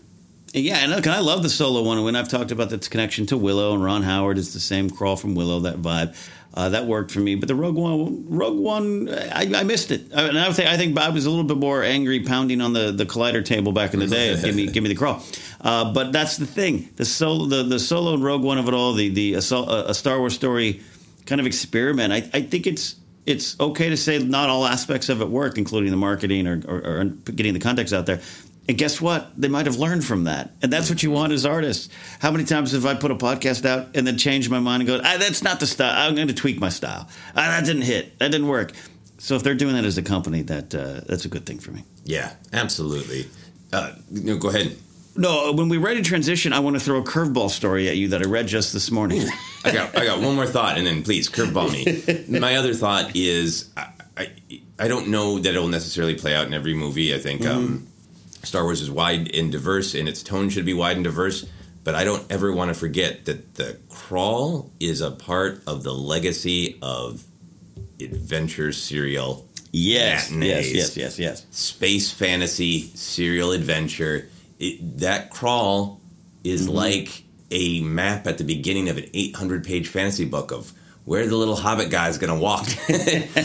[0.55, 2.05] Yeah, and look, I love the solo one.
[2.05, 5.17] When I've talked about its connection to Willow and Ron Howard, it's the same crawl
[5.17, 6.15] from Willow, that vibe.
[6.55, 10.15] Uh, that worked for me, but the Rogue One, Rogue One, I, I missed it.
[10.15, 12.61] I, and I would say I think Bob was a little bit more angry, pounding
[12.61, 14.39] on the, the collider table back in the day.
[14.41, 15.23] give me give me the crawl.
[15.63, 16.91] Uh, but that's the thing.
[16.97, 19.95] The solo the, the solo and Rogue One of it all, the the a, a
[19.95, 20.83] Star Wars story
[21.25, 22.13] kind of experiment.
[22.13, 22.97] I, I think it's
[23.27, 27.01] it's okay to say not all aspects of it work, including the marketing or, or,
[27.01, 28.21] or getting the context out there.
[28.69, 29.33] And guess what?
[29.41, 30.53] They might have learned from that.
[30.63, 31.89] And that's what you want as artists.
[32.21, 34.89] How many times have I put a podcast out and then changed my mind and
[34.89, 36.09] go, ah, that's not the style.
[36.09, 37.09] I'm going to tweak my style.
[37.31, 38.19] Ah, that didn't hit.
[38.21, 38.73] That didn't work.
[39.19, 41.73] So if they're doing that as a company, that uh, that's a good thing for
[41.73, 41.85] me.
[42.05, 43.29] Yeah, absolutely.
[43.73, 44.77] Uh, no, go ahead.
[45.15, 48.09] No, when we're ready to transition, I want to throw a curveball story at you
[48.09, 49.23] that I read just this morning.
[49.65, 52.39] I got I got one more thought, and then please curveball me.
[52.41, 54.33] My other thought is I, I,
[54.79, 57.15] I don't know that it will necessarily play out in every movie.
[57.15, 57.57] I think mm-hmm.
[57.57, 57.87] um,
[58.43, 61.47] Star Wars is wide and diverse, and its tone should be wide and diverse.
[61.85, 65.93] But I don't ever want to forget that the crawl is a part of the
[65.93, 67.25] legacy of
[68.01, 69.49] adventure serial.
[69.73, 71.47] Yes, matinees, yes, yes, yes, yes.
[71.51, 74.29] Space fantasy serial adventure.
[74.63, 76.01] It, that crawl
[76.45, 76.77] is mm-hmm.
[76.77, 80.73] like a map at the beginning of an 800 page fantasy book of
[81.05, 82.69] where the little hobbit guy is going to walk.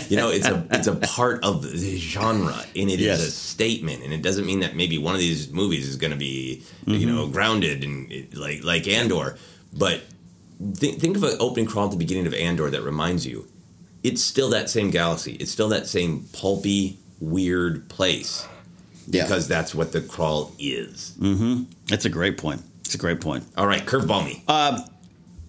[0.10, 3.20] you know, it's a it's a part of the genre, and it yes.
[3.20, 4.04] is a statement.
[4.04, 6.94] And it doesn't mean that maybe one of these movies is going to be mm-hmm.
[6.94, 9.38] you know grounded and like like Andor,
[9.74, 10.02] but
[10.80, 13.48] th- think of an opening crawl at the beginning of Andor that reminds you
[14.04, 15.34] it's still that same galaxy.
[15.34, 18.48] It's still that same pulpy, weird place.
[19.08, 19.24] Yeah.
[19.24, 21.14] Because that's what the crawl is.
[21.20, 21.64] Mm-hmm.
[21.88, 22.62] That's a great point.
[22.82, 23.46] It's a great point.
[23.58, 24.44] All right, curveball me.
[24.48, 24.82] Uh,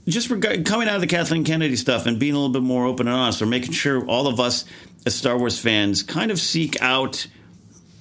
[0.09, 3.09] just coming out of the Kathleen Kennedy stuff and being a little bit more open
[3.09, 4.65] and honest, or making sure all of us
[5.07, 7.27] as Star Wars fans kind of seek out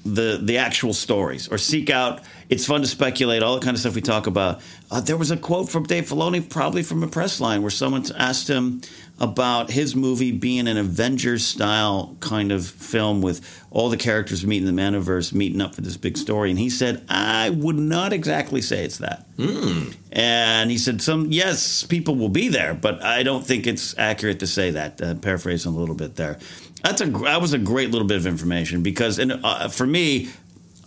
[0.06, 2.22] the the actual stories or seek out.
[2.50, 4.62] It's fun to speculate, all the kind of stuff we talk about.
[4.90, 8.06] Uh, there was a quote from Dave Filoni, probably from a press line, where someone
[8.18, 8.82] asked him
[9.20, 14.66] about his movie being an Avengers style kind of film with all the characters meeting
[14.66, 16.50] the Mandoverse, meeting up for this big story.
[16.52, 19.26] And he said, I would not exactly say it's that.
[19.38, 19.96] Mm.
[20.12, 24.40] And he said, some yes, people will be there, but I don't think it's accurate
[24.40, 25.02] to say that.
[25.02, 26.38] Uh, paraphrasing a little bit there.
[26.84, 30.30] That's a that was a great little bit of information because, and uh, for me,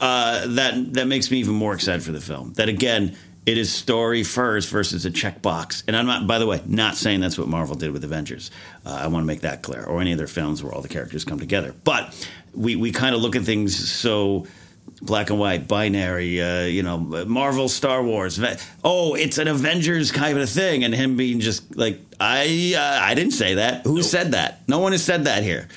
[0.01, 2.53] uh, that that makes me even more excited for the film.
[2.55, 3.17] That again,
[3.47, 5.83] it is story first versus a checkbox.
[5.87, 8.51] And I'm not, by the way, not saying that's what Marvel did with Avengers.
[8.85, 10.89] Uh, I want to make that clear, or any of their films where all the
[10.89, 11.75] characters come together.
[11.85, 14.47] But we, we kind of look at things so
[15.03, 18.39] black and white, binary, uh, you know, Marvel, Star Wars.
[18.85, 20.85] Oh, it's an Avengers kind of a thing.
[20.85, 23.85] And him being just like, I, uh, I didn't say that.
[23.85, 24.05] Who nope.
[24.05, 24.69] said that?
[24.69, 25.69] No one has said that here.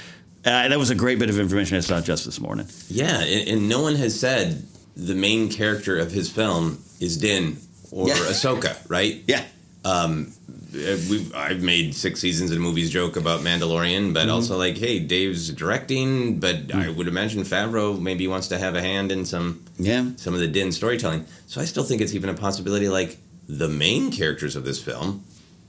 [0.46, 2.68] Uh, that was a great bit of information I saw just this morning.
[2.90, 4.66] Yeah, and, and no one has said
[4.96, 7.58] the main character of his film is Din
[7.92, 8.16] or yeah.
[8.16, 9.24] Ahsoka, right?
[9.28, 9.46] Yeah.
[9.86, 10.34] Um,
[10.74, 14.32] we've I've made six seasons of movies joke about Mandalorian, but mm-hmm.
[14.32, 16.80] also like, hey, Dave's directing, but mm-hmm.
[16.80, 20.40] I would imagine Favreau maybe wants to have a hand in some yeah some of
[20.40, 21.26] the Din storytelling.
[21.48, 22.88] So I still think it's even a possibility.
[22.88, 23.18] Like
[23.48, 25.26] the main characters of this film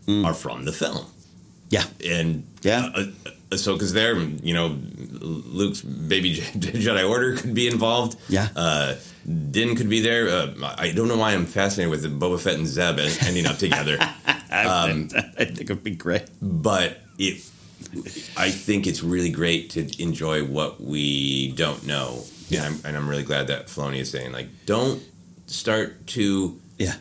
[0.06, 0.24] mm.
[0.24, 1.06] are from the film.
[1.70, 2.90] Yeah, and yeah.
[2.94, 3.06] Uh,
[3.50, 4.16] Ahsoka's there.
[4.16, 4.78] You know,
[5.20, 8.18] Luke's baby Jedi Order could be involved.
[8.28, 8.48] Yeah.
[8.54, 8.94] Uh,
[9.50, 10.28] Din could be there.
[10.28, 13.98] Uh, I don't know why I'm fascinated with Boba Fett and Zeb ending up together.
[14.50, 15.08] um,
[15.38, 16.28] I think it'd be great.
[16.42, 17.44] But it,
[18.36, 22.24] I think it's really great to enjoy what we don't know.
[22.48, 22.66] Yeah.
[22.66, 25.02] And I'm, and I'm really glad that Filoni is saying, like, don't
[25.46, 26.94] start to yeah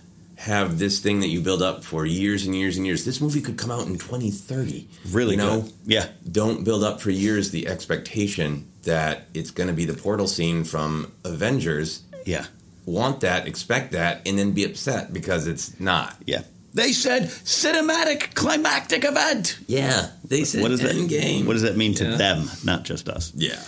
[0.43, 3.05] have this thing that you build up for years and years and years.
[3.05, 4.89] This movie could come out in 2030.
[5.09, 5.73] Really, you know, good.
[5.85, 6.07] yeah.
[6.29, 10.65] Don't build up for years the expectation that it's going to be the portal scene
[10.65, 12.03] from Avengers.
[12.25, 12.45] Yeah,
[12.85, 16.15] want that, expect that, and then be upset because it's not.
[16.25, 16.43] Yeah.
[16.75, 19.59] They said cinematic climactic event.
[19.67, 21.45] Yeah, they said what does that, game.
[21.45, 22.15] What does that mean to yeah.
[22.15, 23.31] them, not just us?
[23.35, 23.61] Yeah.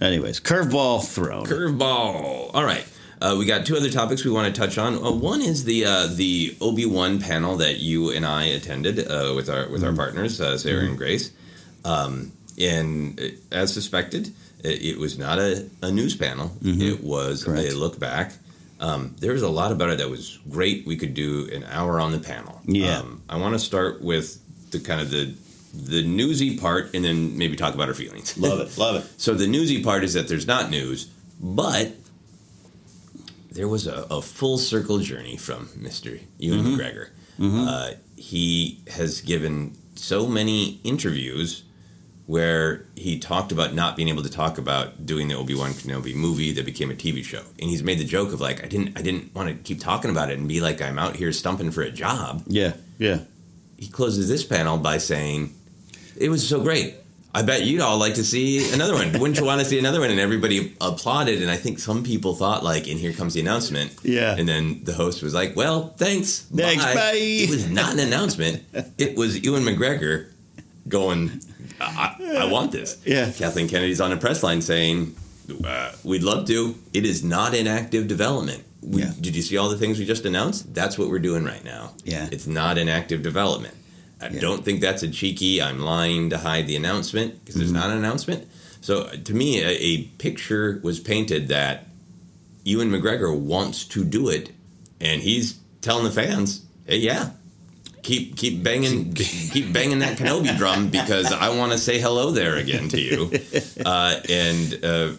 [0.00, 1.46] Anyways, curveball thrown.
[1.46, 2.50] Curveball.
[2.52, 2.86] All right.
[3.22, 4.94] Uh, we got two other topics we want to touch on.
[4.94, 9.34] Uh, one is the uh, the Obi Wan panel that you and I attended uh,
[9.36, 9.90] with our with mm-hmm.
[9.90, 10.88] our partners uh, Sarah mm-hmm.
[10.90, 11.30] and Grace,
[11.84, 14.32] um, and uh, as suspected,
[14.64, 16.48] it, it, was not a, a news panel.
[16.62, 16.82] Mm-hmm.
[16.82, 17.72] It was Correct.
[17.72, 18.32] a look back.
[18.80, 20.86] Um, there was a lot about it that was great.
[20.86, 22.60] We could do an hour on the panel.
[22.64, 24.40] Yeah, um, I want to start with
[24.70, 25.34] the kind of the
[25.72, 28.36] the newsy part, and then maybe talk about our feelings.
[28.38, 29.10] Love it, love it.
[29.20, 31.94] so the newsy part is that there's not news, but
[33.52, 36.20] there was a, a, full circle journey from Mr.
[36.38, 36.74] Ewan mm-hmm.
[36.74, 37.08] McGregor.
[37.38, 37.68] Mm-hmm.
[37.68, 41.64] Uh, he has given so many interviews
[42.30, 46.14] where he talked about not being able to talk about doing the Obi Wan Kenobi
[46.14, 48.96] movie that became a TV show, and he's made the joke of like, I didn't,
[48.96, 51.72] I didn't want to keep talking about it and be like I'm out here stumping
[51.72, 52.44] for a job.
[52.46, 53.22] Yeah, yeah.
[53.76, 55.52] He closes this panel by saying,
[56.16, 56.94] it was so great.
[57.34, 59.10] I bet you'd all like to see another one.
[59.18, 60.10] Wouldn't you want to see another one?
[60.10, 61.42] And everybody applauded.
[61.42, 63.96] And I think some people thought, like, and here comes the announcement.
[64.02, 64.36] Yeah.
[64.36, 66.40] And then the host was like, well, thanks.
[66.40, 67.12] Thanks, bye.
[67.14, 68.64] It was not an announcement.
[68.98, 70.30] it was Ewan McGregor
[70.88, 71.40] going,
[71.80, 73.00] I, I want this.
[73.04, 73.30] Yeah.
[73.30, 75.14] Kathleen Kennedy's on a press line saying,
[75.64, 76.74] uh, we'd love to.
[76.92, 78.64] It is not in active development.
[78.82, 79.12] We, Yeah.
[79.20, 80.74] Did you see all the things we just announced?
[80.74, 81.92] That's what we're doing right now.
[82.04, 82.28] Yeah.
[82.32, 83.74] It's not in active development.
[84.22, 87.80] I don't think that's a cheeky, I'm lying to hide the announcement because there's Mm-hmm.
[87.80, 88.46] not an announcement.
[88.82, 91.86] So uh, to me, a, a picture was painted that
[92.64, 94.50] Ewan McGregor wants to do it,
[95.00, 97.30] and he's telling the fans, hey, yeah,
[98.02, 99.12] keep keep banging
[99.52, 103.30] keep banging that Kenobi drum because I want to say hello there again to you.
[103.84, 105.12] Uh, and uh,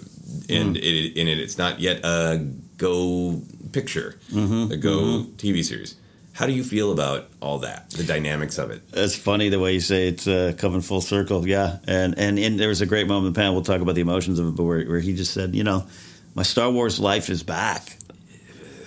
[0.49, 2.45] and it, and it, it's not yet a
[2.77, 4.71] Go picture, Mhm.
[4.71, 5.25] a Go Mhm.
[5.37, 5.95] TV series.
[6.33, 8.81] How do you feel about all that, the dynamics of it?
[8.93, 11.47] It's funny the way you say it's uh, coming full circle.
[11.47, 13.53] Yeah, and and in, there was a great moment in the panel.
[13.55, 15.85] We'll talk about the emotions of it, but where, where he just said, you know,
[16.35, 17.97] my Star Wars life is back,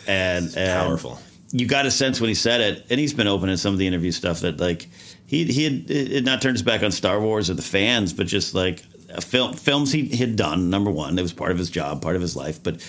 [0.07, 1.18] and, and powerful.
[1.57, 3.79] You got a sense when he said it, and he's been open in some of
[3.79, 4.89] the interview stuff that like
[5.27, 8.27] he he had, had not turned his back on Star Wars or the fans, but
[8.27, 10.69] just like a film films he had done.
[10.69, 12.75] Number one, it was part of his job, part of his life, but.
[12.77, 12.81] uh,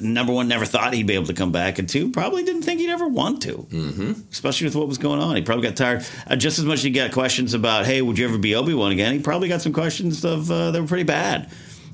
[0.00, 2.80] Number one, never thought he'd be able to come back, and two, probably didn't think
[2.80, 4.12] he'd ever want to Mm-hmm.
[4.32, 5.36] especially with what was going on.
[5.36, 6.04] He probably got tired.
[6.26, 8.74] Uh, just as much as he got questions about, hey, would you ever be Obi
[8.74, 9.12] Wan again?
[9.14, 11.50] He probably got some questions of uh, that were pretty bad.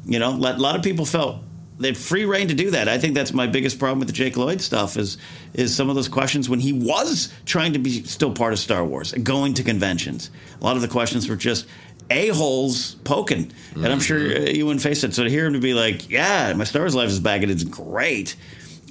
[0.07, 1.37] You know, a lot of people felt
[1.83, 2.89] they free reign to do that.
[2.89, 5.19] I think that's my biggest problem with the Jake Lloyd stuff is
[5.55, 8.85] is some of those questions when he was trying to be still part of Star
[8.85, 10.31] Wars going to conventions.
[10.61, 11.67] A lot of the questions were just
[12.11, 15.15] a holes poking, and I'm sure uh, you wouldn't face it.
[15.15, 17.51] So to hear him to be like, "Yeah, my Star Wars life is back and
[17.51, 18.37] it's great,"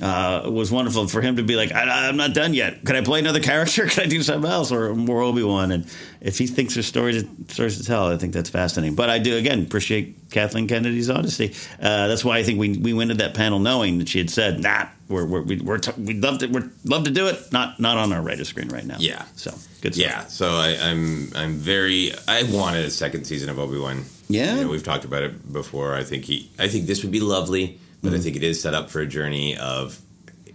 [0.02, 1.08] uh, was wonderful.
[1.08, 2.84] For him to be like, I, "I'm not done yet.
[2.84, 3.86] Could I play another character?
[3.88, 5.86] Could I do something else or more Obi Wan?" And
[6.22, 8.96] if he thinks there's stories to, stories to tell, I think that's fascinating.
[8.96, 11.54] But I do again appreciate Kathleen Kennedy's honesty.
[11.80, 14.30] Uh, that's why I think we we went to that panel knowing that she had
[14.30, 17.52] said, "Nah, we're we're we, we're t- we'd love to we'd love to do it.
[17.52, 19.26] Not not on our radar screen right now." Yeah.
[19.36, 19.94] So good.
[19.94, 20.06] Stuff.
[20.06, 24.06] Yeah, so I, I'm I'm very I wanted a second season of Obi Wan.
[24.30, 24.56] Yeah.
[24.56, 25.94] you know, we've talked about it before.
[25.94, 28.24] I think he I think this would be lovely, but I Mm-hmm.
[28.24, 30.00] think it is set up for a journey of,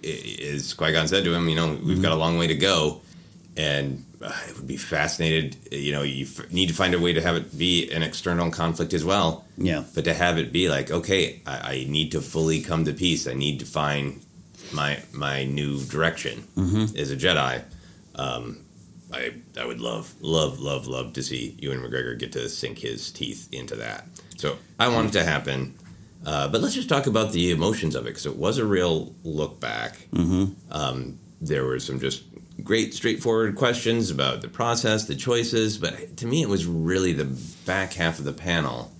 [0.04, 2.02] as Qui Gon said to him, you know, we've Mm-hmm.
[2.02, 3.00] got a long way to go,
[3.56, 5.56] and uh, it would be fascinated.
[5.72, 8.50] You know, you f- need to find a way to have it be an external
[8.50, 9.44] conflict as well.
[9.58, 9.84] Yeah.
[9.94, 13.26] But to have it be like, okay, I, I need to fully come to peace.
[13.26, 14.20] I need to find
[14.72, 16.96] my my new direction Mhm.
[16.98, 17.62] as a Jedi.
[18.16, 18.58] Um,
[19.12, 23.10] I I would love love love love to see Ewan McGregor get to sink his
[23.12, 24.06] teeth into that.
[24.36, 25.74] So I want it to happen.
[26.24, 29.14] Uh, but let's just talk about the emotions of it because it was a real
[29.22, 30.08] look back.
[30.12, 30.52] Mm-hmm.
[30.72, 32.24] Um, there were some just
[32.64, 37.26] great, straightforward questions about the process, the choices, but to me, it was really the
[37.66, 38.92] back half of the panel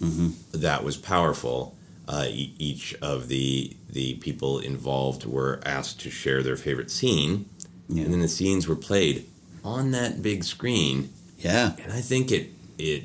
[0.00, 0.30] Mm-hmm.
[0.60, 1.76] that was powerful.
[2.08, 7.48] Uh, e- each of the the people involved were asked to share their favorite scene,
[7.88, 8.02] Yeah.
[8.04, 9.26] and then the scenes were played
[9.64, 11.10] on that big screen.
[11.38, 11.76] Yeah.
[11.84, 13.04] And I think it it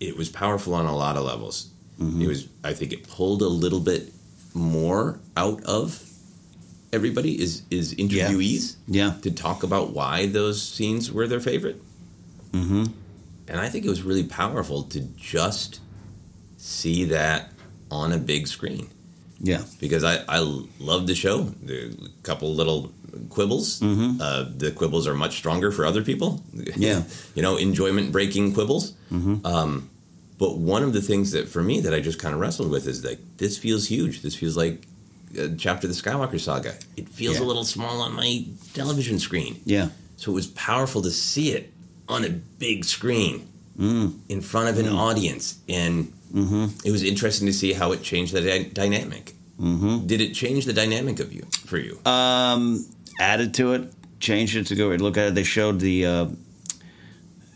[0.00, 1.70] it was powerful on a lot of levels.
[2.00, 2.22] Mm-hmm.
[2.22, 4.12] It was I think it pulled a little bit
[4.54, 6.02] more out of
[6.92, 9.14] everybody is is interviewees Yeah.
[9.22, 11.80] to talk about why those scenes were their favorite.
[12.52, 12.84] Mm-hmm.
[13.48, 15.80] And I think it was really powerful to just
[16.56, 17.50] see that
[17.90, 18.88] on a big screen
[19.40, 19.62] Yeah.
[19.80, 20.38] because I, I
[20.78, 21.42] love the show.
[21.62, 22.92] The couple little
[23.28, 23.80] quibbles.
[23.80, 24.20] Mhm.
[24.20, 26.42] Uh, the quibbles are much stronger for other people.
[26.76, 27.02] Yeah.
[27.34, 28.94] you know, enjoyment breaking quibbles.
[29.12, 29.44] Mm-hmm.
[29.46, 29.90] Um,
[30.38, 32.86] but one of the things that for me that I just kind of wrestled with
[32.86, 34.22] is like this feels huge.
[34.22, 34.86] This feels like
[35.38, 36.74] a chapter of the Skywalker saga.
[36.96, 37.44] It feels Yeah.
[37.44, 39.60] a little small on my television screen.
[39.64, 39.88] Yeah.
[40.16, 41.72] So it was powerful to see it
[42.08, 44.12] on a big screen Mm.
[44.28, 46.66] in front of an audience, and Mm-hmm.
[46.84, 49.34] it was interesting to see how it changed the dy- dynamic.
[49.60, 50.06] Mm-hmm.
[50.06, 51.98] Did it change the dynamic of you for you?
[52.06, 52.84] Um,
[53.20, 55.34] added to it, changed it to go look at it.
[55.34, 56.06] They showed the.
[56.06, 56.26] Uh,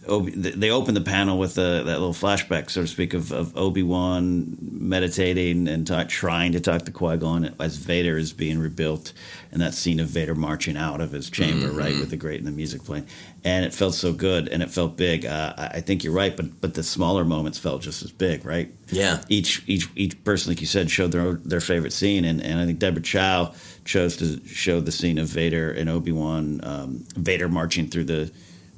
[0.09, 3.57] Obi, they opened the panel with uh, that little flashback, so to speak, of, of
[3.57, 9.13] Obi Wan meditating and trying to talk to Qui Gon as Vader is being rebuilt,
[9.53, 12.47] and that scene of Vader marching out of his chamber, right, with the great and
[12.47, 13.07] the music playing,
[13.45, 15.25] and it felt so good and it felt big.
[15.25, 18.45] Uh, I I think you're right, but but the smaller moments felt just as big,
[18.45, 18.73] right?
[18.91, 19.23] Yeah.
[19.29, 22.67] each each each person, like you said, showed their their favorite scene, and, and I
[22.67, 23.55] think Deborah Chow
[23.85, 28.31] chose to show the scene of Vader and Obi Wan, um, Vader marching through the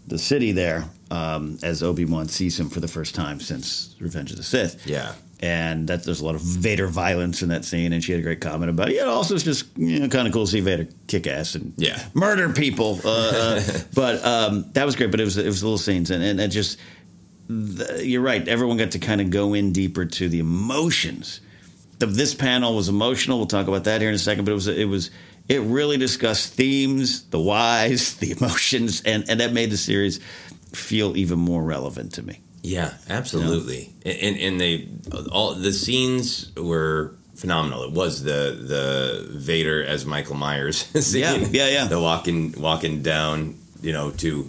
[0.06, 4.30] the city there um, as Obi Wan sees him for the first time since Revenge
[4.30, 4.86] of the Sith.
[4.86, 5.14] Yeah.
[5.42, 8.22] And that there's a lot of Vader violence in that scene, and she had a
[8.22, 8.96] great comment about it.
[8.96, 11.72] Yeah, also it's just you know, kind of cool to see Vader kick ass and
[11.78, 11.98] Yeah.
[12.12, 13.00] murder people.
[13.02, 13.62] Uh, uh,
[13.94, 15.10] but um, that was great.
[15.10, 16.78] But it was it was little scenes, and, and it just
[17.48, 18.46] the, you're right.
[18.46, 21.40] Everyone got to kind of go in deeper to the emotions.
[21.98, 23.38] The, this panel was emotional.
[23.38, 24.44] We'll talk about that here in a second.
[24.44, 25.10] But it was it was
[25.48, 30.20] it really discussed themes, the whys, the emotions, and and that made the series
[30.72, 32.40] feel even more relevant to me.
[32.62, 33.92] Yeah, absolutely.
[34.04, 34.88] And and they
[35.32, 37.84] all the scenes were phenomenal.
[37.84, 41.22] It was the the Vader as Michael Myers scene.
[41.22, 41.84] Yeah, yeah, yeah.
[41.86, 44.48] The walking walking down, you know, to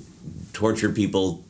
[0.54, 1.44] torture people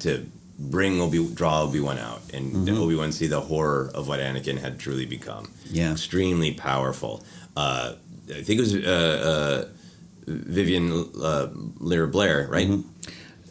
[0.00, 0.26] to
[0.58, 2.78] bring Obi draw Obi Wan out and Mhm.
[2.78, 5.52] Obi Wan see the horror of what Anakin had truly become.
[5.70, 5.92] Yeah.
[5.92, 7.22] extremely powerful.
[7.56, 7.92] Uh,
[8.28, 8.88] I think it was uh,
[9.30, 9.68] uh,
[10.26, 10.90] Vivien
[11.22, 11.46] uh,
[11.78, 12.68] Lyra Blair, right?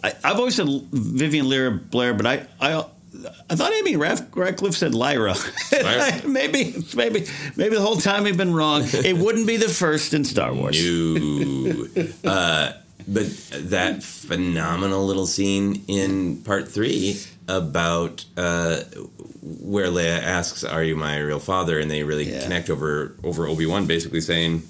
[0.03, 2.85] I, I've always said Vivien Lyra Blair, but I I,
[3.49, 5.35] I thought Amy Ratcliffe said Lyra.
[6.27, 7.25] maybe maybe
[7.55, 8.83] maybe the whole time we've been wrong.
[8.85, 10.77] It wouldn't be the first in Star Wars.
[10.83, 11.87] No.
[12.25, 12.73] uh,
[13.07, 18.81] but that phenomenal little scene in part three about uh,
[19.41, 23.65] where Leia asks, "Are you my real father?" and they really connect over over Obi
[23.65, 24.63] Wan, basically saying.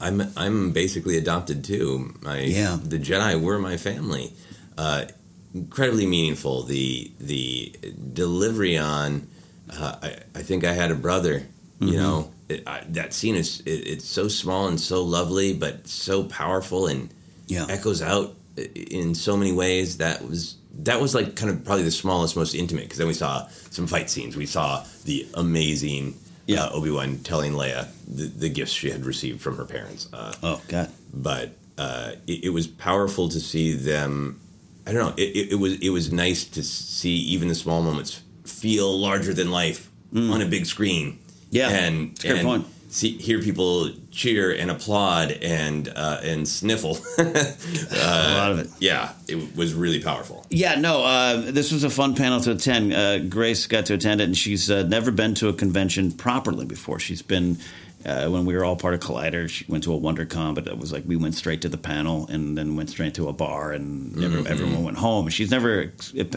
[0.00, 2.14] I'm I'm basically adopted too.
[2.22, 2.78] My Yeah.
[2.82, 4.32] the Jedi were my family.
[4.76, 5.06] Uh,
[5.54, 6.62] incredibly meaningful.
[6.64, 7.74] The the
[8.12, 9.26] delivery on
[9.70, 11.46] uh, I, I think I had a brother.
[11.80, 11.96] You Mhm.
[11.96, 16.24] know it, I, that scene is it, it's so small and so lovely, but so
[16.24, 17.10] powerful and
[17.46, 17.66] Yeah.
[17.68, 18.34] echoes out
[18.74, 19.96] in so many ways.
[19.98, 22.84] That was that was like kind of probably the smallest, most intimate.
[22.84, 24.36] Because then we saw some fight scenes.
[24.36, 26.14] We saw the amazing
[26.56, 30.08] uh, Obi Wan telling Leia the, the gifts she had received from her parents.
[30.12, 30.90] Uh, oh God!
[31.12, 34.40] But uh, it, it was powerful to see them.
[34.86, 35.14] I don't know.
[35.22, 39.34] It, it, it was it was nice to see even the small moments feel larger
[39.34, 41.12] than life on a big screen.
[41.12, 41.18] Mm.
[41.50, 42.66] Yeah, and it's a good and point.
[42.90, 46.96] See, hear people cheer and applaud and uh, and sniffle.
[47.18, 48.68] a lot of it.
[48.80, 50.46] Yeah, it was really powerful.
[50.48, 52.94] Yeah, no, uh, this was a fun panel to attend.
[52.94, 56.64] Uh, Grace got to attend it, and she's uh, never been to a convention properly
[56.64, 56.98] before.
[56.98, 57.58] She's been,
[58.06, 60.78] uh, when we were all part of Collider, she went to a WonderCon, but it
[60.78, 63.72] was like we went straight to the panel and then went straight to a bar,
[63.72, 64.46] and every- Mhm.
[64.46, 65.28] everyone went home.
[65.28, 65.92] She's never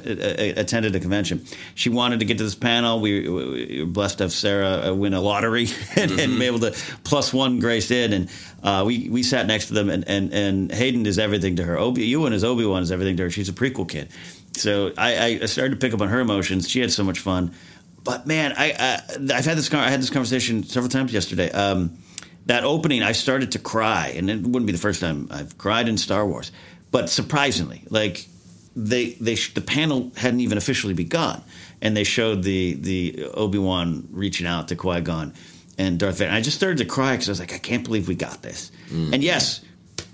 [0.09, 1.45] attended a convention.
[1.76, 2.99] She wanted to get to this panel.
[2.99, 6.59] We, we were blessed to have Sarah uh, win a lottery and, and be able
[6.59, 6.72] to
[7.03, 8.30] plus one Grace in, and
[8.64, 11.78] uh, we we sat next to them, and, and, and Hayden is everything to her.
[11.78, 13.30] Obi Ewan is Obi Wan is everything to her.
[13.30, 14.09] She's a prequel kid,
[14.55, 16.68] so I, I started to pick up on her emotions.
[16.70, 17.51] She had so much fun,
[18.04, 19.02] but man, I, I
[19.34, 21.52] I've had this con- I had this conversation several times yesterday.
[21.52, 21.97] Um,
[22.47, 25.88] that opening, I started to cry, and it wouldn't be the first time I've cried
[25.88, 26.52] in Star Wars.
[26.89, 28.28] But surprisingly, like
[28.76, 31.43] they they sh- the panel hadn't even officially begun,
[31.82, 35.34] and they showed the the Obi Wan reaching out to Qui Gon
[35.78, 36.30] and Darth Vader.
[36.30, 38.41] And I just started to cry because I was like, I can't believe we got
[38.41, 38.72] this.
[38.89, 39.62] And yes,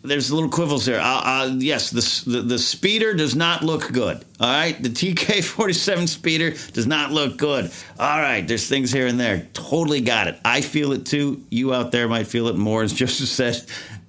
[0.03, 0.99] there's little quibbles there.
[0.99, 4.23] Uh, uh, yes, the, the the speeder does not look good.
[4.39, 7.71] All right, the TK forty seven speeder does not look good.
[7.99, 9.47] All right, there's things here and there.
[9.53, 10.39] Totally got it.
[10.45, 11.43] I feel it too.
[11.49, 13.65] You out there might feel it more, as Joseph said.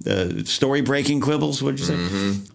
[0.07, 1.61] Uh, story breaking quibbles.
[1.61, 1.95] What'd you say?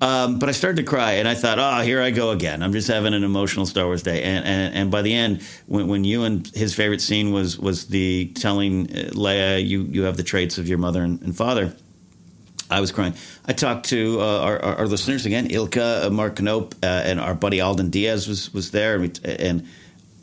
[0.01, 2.63] Um, but I started to cry, and I thought, oh, here I go again.
[2.63, 4.23] I'm just having an emotional Star Wars day.
[4.23, 8.27] And and, and by the end, when, when Ewan his favorite scene was was the
[8.35, 11.75] telling uh, Leia, you you have the traits of your mother and, and father.
[12.73, 13.13] I was crying.
[13.45, 17.19] I talked to uh, our, our, our listeners again, Ilka, uh, Mark Knope, uh, and
[17.19, 19.67] our buddy Alden Diaz was was there, and, we, and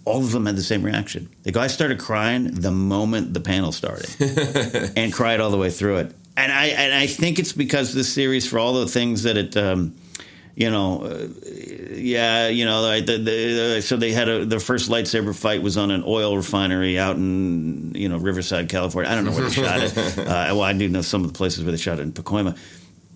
[0.05, 1.29] all of them had the same reaction.
[1.45, 4.11] They go, "I started crying the moment the panel started,
[4.97, 8.13] and cried all the way through it." And I and I think it's because this
[8.13, 9.57] series, for all the things that it.
[9.57, 9.95] Um,
[10.57, 11.29] you know, uh,
[11.91, 15.91] yeah, you know, the, the, so they had a, their first lightsaber fight was on
[15.91, 19.11] an oil refinery out in you know Riverside, California.
[19.11, 19.91] I don't know where they shot it.
[20.31, 22.57] Uh, well, I do know some of the places where they shot it in Pacoima.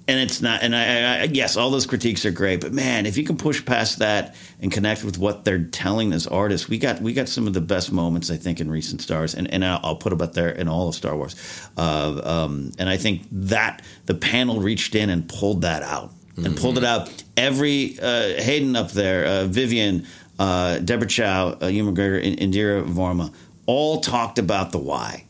[0.07, 3.17] And it's not, and I, I, yes, all those critiques are great, but man, if
[3.17, 7.01] you can push past that and connect with what they're telling as artists, we got
[7.01, 9.81] we got some of the best moments I think in recent stars, and and I'll,
[9.83, 11.37] I'll put them up there in all of Star Wars,
[11.79, 16.57] uh, um, and I think that the panel reached in and pulled that out and
[16.57, 17.11] pulled it out.
[17.37, 20.07] Every uh, Hayden up there, uh, Vivien,
[20.39, 23.33] uh, Deborah Chow, uh, Ewan McGregor, and Indira Varma,
[23.67, 25.25] all talked about the why.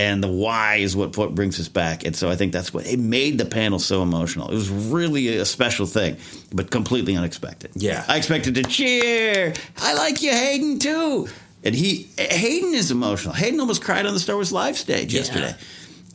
[0.00, 2.04] And the why is what, what brings us back.
[2.04, 4.50] And so I think that's what it made the panel so emotional.
[4.50, 6.16] It was really a special thing,
[6.52, 7.70] but completely unexpected.
[7.76, 8.04] Yeah.
[8.08, 9.54] I expected to cheer.
[9.78, 11.28] I like you, Hayden, too.
[11.62, 13.32] And he Hayden is emotional.
[13.32, 15.54] Hayden almost cried on the Star Wars live stage yesterday.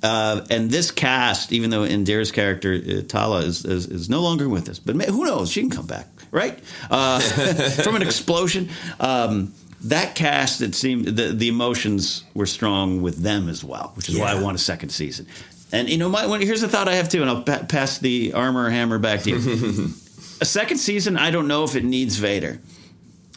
[0.02, 4.47] Uh, and this cast, even though Indira's character uh, Tala is, is is no longer
[4.47, 5.52] with us, but ma- who knows?
[5.52, 6.58] She can come back, right?
[6.89, 7.20] Uh,
[7.84, 8.70] from an explosion.
[9.00, 9.54] Um,
[9.86, 14.18] that cast, it seemed the the emotions were strong with them as well, which is
[14.18, 15.28] why I want a second season.
[15.72, 17.97] And you know, my one, here's a thought I have too, and I'll pa- pass
[17.97, 19.38] the armor hammer back to you.
[20.41, 22.60] a second season, I don't know if it needs Vader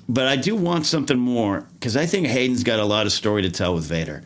[0.08, 3.42] but I do want something more because I think Hayden's got a lot of story
[3.42, 4.22] to tell with Vader.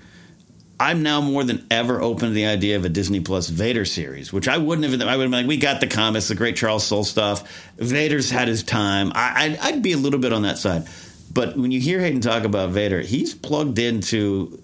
[0.78, 4.32] I'm now more than ever open to the idea of a Disney Plus Vader series,
[4.32, 5.00] which I wouldn't have.
[5.00, 7.70] I would have been like, we got the comics, the great Charles Soule stuff.
[7.78, 9.10] Vader's had his time.
[9.14, 10.86] I, I'd, I'd be a little bit on that side.
[11.32, 14.62] But when you hear Hayden talk about Vader, he's plugged into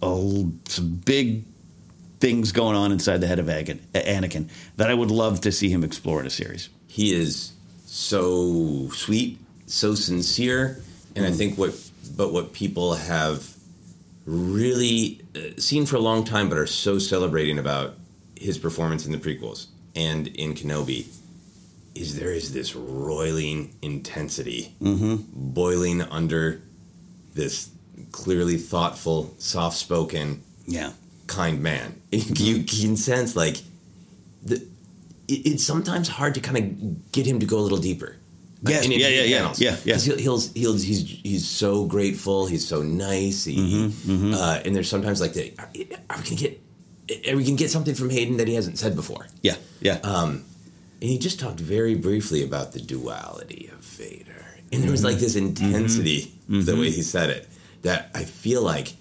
[0.00, 1.44] a, some big
[2.20, 5.82] things going on inside the head of Anakin that I would love to see him
[5.82, 6.68] explore in a series.
[6.86, 7.52] He is
[7.86, 10.80] so sweet, so sincere,
[11.14, 11.28] and mm.
[11.28, 11.74] I think what
[12.16, 13.54] but what people have
[14.28, 17.94] really uh, seen for a long time, but are so celebrating about
[18.36, 19.66] his performance in the prequels
[19.96, 21.06] and in Kenobi
[21.94, 25.16] is there is this roiling intensity mm-hmm.
[25.32, 26.62] boiling under
[27.34, 27.70] this
[28.12, 30.92] clearly thoughtful, soft spoken, yeah,
[31.26, 32.00] kind man.
[32.10, 33.56] you can sense like
[34.44, 34.56] the,
[35.26, 38.16] it, it's sometimes hard to kind of get him to go a little deeper.
[38.62, 39.96] Yes, yeah, yeah, yeah, yeah, yeah.
[39.96, 42.46] He'll, he'll, he'll, he's he's so grateful.
[42.46, 43.44] He's so nice.
[43.44, 44.34] He, mm-hmm, mm-hmm.
[44.34, 45.70] Uh, and there's sometimes like the are,
[46.10, 46.60] are we gonna get
[47.30, 49.28] are we gonna get something from Hayden that he hasn't said before?
[49.42, 49.98] Yeah, yeah.
[50.02, 50.44] Um,
[51.00, 55.18] and he just talked very briefly about the duality of Vader, and there was like
[55.18, 55.64] this Mm-hmm.
[55.64, 56.62] intensity mm-hmm.
[56.62, 57.48] the way he said it
[57.82, 58.94] that I feel like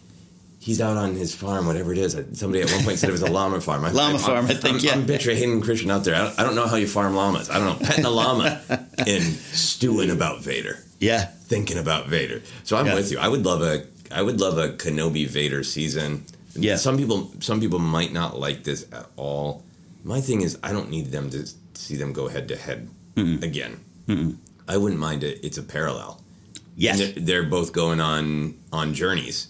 [0.67, 2.11] he's out on his farm, whatever it is.
[2.33, 3.85] Somebody at one point said it was a llama farm.
[3.85, 4.75] I, llama I, farm, I think.
[4.75, 6.15] I'm, yeah, I'm picturing Hayden Christensen out there.
[6.15, 7.49] I don't, I don't, know how you farm llamas.
[7.49, 8.61] I don't know petting a llama
[9.07, 10.83] and stewing about Vader.
[10.99, 12.41] Yeah, thinking about Vader.
[12.65, 12.95] So I'm Yeah.
[12.95, 13.17] with you.
[13.17, 16.25] I would love a I would love a Kenobi Vader season.
[16.53, 16.75] Yeah.
[16.75, 19.63] Some people some people might not like this at all.
[20.03, 23.79] My thing is I don't need them to see them go head to head again.
[24.07, 24.37] Mm-mm.
[24.67, 25.39] I wouldn't mind it.
[25.43, 26.21] It's a parallel.
[26.75, 26.99] Yes.
[26.99, 29.47] They're, they're both going on on journeys,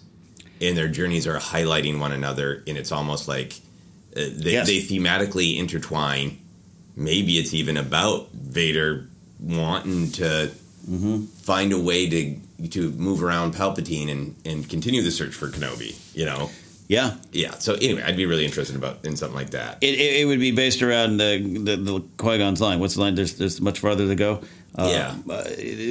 [0.62, 3.54] and their journeys are highlighting one another, and it's almost like
[4.16, 4.68] uh, they, Yes.
[4.68, 6.38] they thematically intertwine.
[6.96, 9.08] Maybe it's even about Vader
[9.40, 10.52] wanting to
[10.90, 11.26] Mm-hmm.
[11.26, 12.40] find a way to
[12.70, 15.98] to move around Palpatine and and continue the search for Kenobi.
[16.16, 16.50] You know.
[16.88, 17.16] Yeah.
[17.34, 17.52] Yeah.
[17.60, 19.80] So anyway, I'd be really interested about in something like that.
[19.82, 22.80] It, it, it would be based around the the, the Qui Gon's line.
[22.80, 23.16] What's the line?
[23.16, 24.42] There's there's much farther to go.
[24.78, 25.34] Uh, Yeah.
[25.34, 25.44] uh,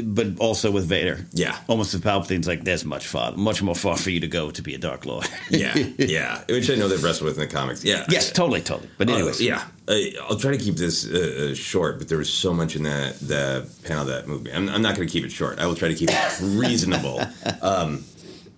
[0.04, 1.26] but also with Vader.
[1.32, 1.58] Yeah.
[1.66, 4.62] almost with Palpatine's like there's much far, much more far for you to go to
[4.62, 5.26] be a Dark Lord.
[5.50, 6.42] yeah, yeah.
[6.48, 7.84] Which I know they've wrestled with in the comics.
[7.84, 8.04] Yeah.
[8.08, 8.88] yes, totally, totally.
[8.98, 9.96] But Uh, anyways, yeah, uh,
[10.28, 13.18] I'll try to keep this uh, uh, short, but there was so much in that
[13.20, 14.52] the panel that moved me.
[14.52, 15.58] I'm, I'm not going to keep it short.
[15.58, 17.20] I will try to keep it reasonable.
[17.62, 18.04] Um,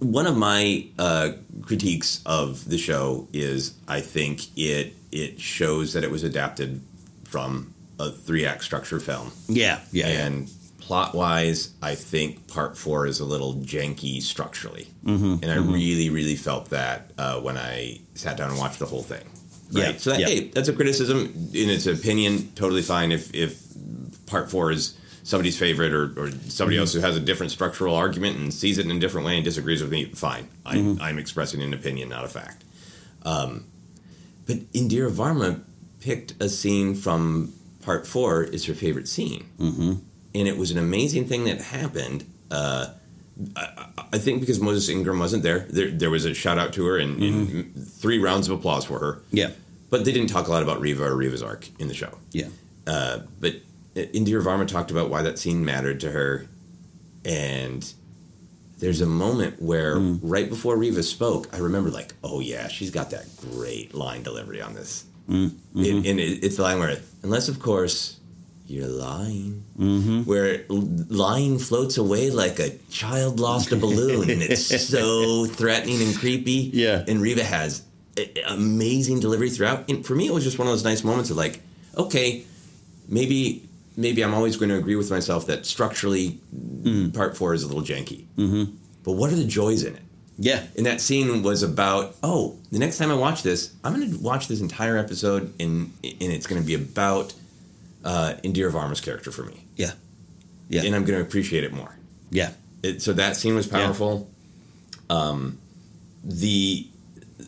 [0.01, 1.31] one of my uh,
[1.63, 6.83] critiques of the show is I think it it shows that it was adapted
[7.25, 9.33] from a three act structure film.
[9.49, 10.27] yeah, yeah, yeah.
[10.27, 14.89] And plot wise, I think part four is a little janky structurally.
[15.05, 15.73] Mhm, And I mhm.
[15.73, 19.25] really, really felt that uh, when I sat down and watched the whole thing.
[19.71, 20.01] Yeah, Right.
[20.01, 20.27] So that, yeah.
[20.29, 22.53] hey, that's a criticism in its opinion.
[22.55, 23.63] Totally fine if if
[24.27, 24.95] part four is
[25.25, 26.81] somebody's favorite or, or somebody Mhm.
[26.81, 29.45] else who has a different structural argument and sees it in a different way and
[29.45, 30.07] disagrees with me.
[30.15, 30.49] Fine.
[30.65, 31.03] I'm, Mhm.
[31.03, 32.65] I'm expressing an opinion, not a fact.
[33.25, 33.65] Um,
[34.47, 35.61] but Indira Varma
[36.01, 37.53] picked a scene from
[37.89, 39.93] part four is her favorite scene Mm-hmm.
[40.39, 42.21] and it was an amazing thing that happened.
[42.51, 42.85] Uh,
[43.57, 43.65] I,
[44.17, 46.97] I think because Moses Ingram wasn't there, there, there was a shout out to her
[47.05, 49.13] and, and three rounds of applause for her.
[49.41, 49.51] Yeah.
[49.91, 52.13] But they didn't talk a lot about Reva or Reva's arc in the show.
[52.41, 52.49] Yeah.
[52.87, 53.55] Uh, but
[53.95, 56.47] Indira Varma talked about why that scene mattered to her.
[57.25, 57.83] And
[58.79, 63.11] there's a moment where right before Riva spoke, I remember like, oh yeah, she's got
[63.11, 65.05] that great line delivery on this.
[65.29, 68.19] Mm, And, and it, it's the line where, unless of course
[68.67, 70.23] you're lying, Mm-hmm.
[70.23, 76.17] where lying floats away like a child lost a balloon, and it's so threatening and
[76.17, 76.71] creepy.
[76.75, 77.05] Yeah.
[77.07, 77.83] and Reva has
[78.49, 79.89] amazing delivery throughout.
[79.89, 81.61] And for me, it was just one of those nice moments of like,
[81.97, 82.45] okay,
[83.09, 86.41] maybe maybe I'm always going to agree with myself that structurally
[87.15, 88.27] part four is a little janky.
[88.37, 88.75] Mm-hmm.
[89.05, 90.03] But what are the joys in it?
[90.39, 90.63] Yeah.
[90.77, 94.19] And that scene was about, oh, the next time I watch this, I'm going to
[94.19, 97.35] watch this entire episode and and it's going to be about
[98.05, 99.65] uh, Indira Varma's character for me.
[99.77, 99.93] Yeah.
[100.69, 100.83] Yeah.
[100.85, 101.97] And I'm going to appreciate it more.
[102.31, 102.53] Yeah.
[102.83, 104.31] It, so that scene was powerful.
[105.11, 105.59] Um,
[106.23, 106.87] the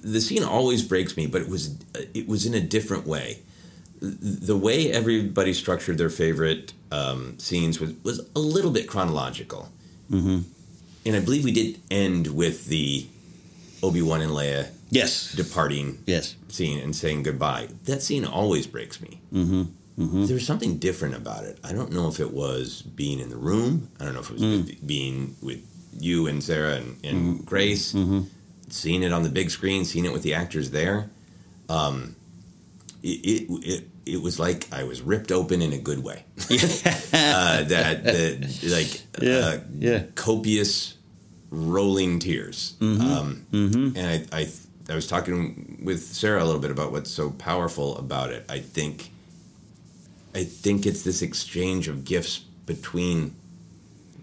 [0.02, 1.76] the scene always breaks me, but it was
[2.14, 3.40] it was in a different way.
[4.00, 9.68] The way everybody structured their favorite um, scenes was was a little bit chronological,
[10.10, 10.38] Mm-hmm.
[11.06, 13.06] And I believe we did end with the
[13.82, 15.32] Obi Wan and Leia Yes.
[15.32, 16.34] departing Yes.
[16.48, 17.68] scene and saying goodbye.
[17.84, 19.20] That scene always breaks me.
[19.32, 19.62] Mm-hmm.
[19.98, 20.26] Mm-hmm.
[20.26, 21.58] There was something different about it.
[21.62, 23.88] I don't know if it was being in the room.
[24.00, 24.66] I don't know if it was Mm.
[24.66, 25.60] with- being with
[25.98, 27.44] you and Sarah and, and Mm-hmm.
[27.44, 27.94] Grace,
[28.68, 31.10] seeing it on the big screen, seeing it with the actors there.
[31.68, 32.16] Um,
[33.02, 36.24] it, it, it, it was like I was ripped open in a good way.
[36.50, 40.02] uh, that, that like Yeah, uh, yeah.
[40.14, 40.94] copious
[41.50, 42.74] rolling tears.
[42.80, 43.00] Mhm.
[43.00, 43.96] Um, Mhm.
[43.96, 44.48] And I, I
[44.88, 48.44] I was talking with Sarah a little bit about what's so powerful about it.
[48.48, 49.10] I think
[50.34, 53.34] I think it's this exchange of gifts between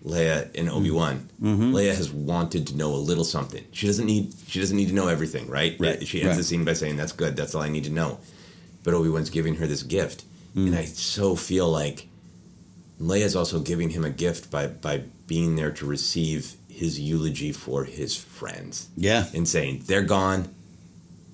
[0.06, 1.28] Leia and Obi Wan.
[1.42, 1.74] Mhm.
[1.74, 3.64] Leia has wanted to know a little something.
[3.72, 5.76] She doesn't need she doesn't need to know everything, right?
[5.80, 6.38] Right, She ends right.
[6.38, 7.36] the scene by saying, "That's good.
[7.36, 8.20] That's all I need to know."
[8.88, 10.24] But Obi Wan's giving her this gift,
[10.56, 10.78] and mm.
[10.78, 12.08] I so feel like
[13.02, 17.84] Leia's also giving him a gift by by being there to receive his eulogy for
[17.84, 18.88] his friends.
[18.96, 19.26] Yeah.
[19.34, 20.56] and saying they're gone.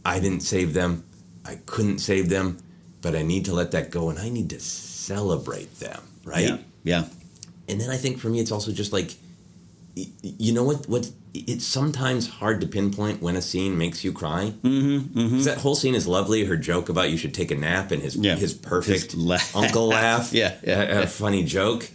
[0.03, 1.03] I didn't save them.
[1.45, 2.57] I couldn't save them,
[3.03, 6.01] but I need to let that go, and I need to celebrate them.
[6.25, 6.47] Right?
[6.47, 6.57] Yeah.
[6.83, 7.03] Yeah.
[7.69, 9.11] And then I think for me, it's also just like,
[9.93, 10.89] you know what?
[10.89, 14.53] What it's sometimes hard to pinpoint when a scene makes you cry.
[14.63, 15.19] Mm-hmm.
[15.19, 15.41] mm-hmm.
[15.43, 16.45] That whole scene is lovely.
[16.45, 18.35] Her joke about you should take a nap and his Yeah.
[18.35, 19.55] his perfect His laugh.
[19.55, 20.31] uncle laugh.
[20.41, 21.05] Yeah, yeah, a, a yeah.
[21.07, 21.89] funny joke.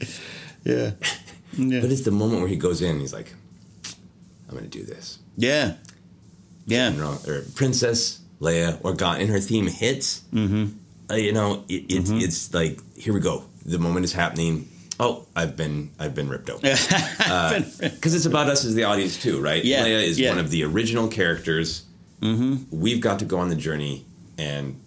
[0.65, 0.91] Yeah.
[1.57, 1.81] yeah.
[1.81, 2.91] But it's the moment where he goes in.
[2.93, 3.33] and He's like,
[4.49, 5.75] "I'm going to do this." Yeah.
[6.67, 6.91] Yeah.
[6.91, 10.23] General- or Princess Leia Organa, and her theme hits.
[10.35, 10.67] Mm-hmm.
[11.11, 13.45] Uh, you know, it, it's it's like here we go.
[13.65, 14.69] The moment is happening.
[15.01, 16.63] Oh, I've been I've been ripped open
[17.81, 19.65] because it's about us as the audience too, right?
[19.65, 20.31] Yeah, Leia is yeah.
[20.31, 21.85] one of the original characters.
[22.21, 22.65] Mm-hmm.
[22.77, 24.05] We've got to go on the journey,
[24.39, 24.81] and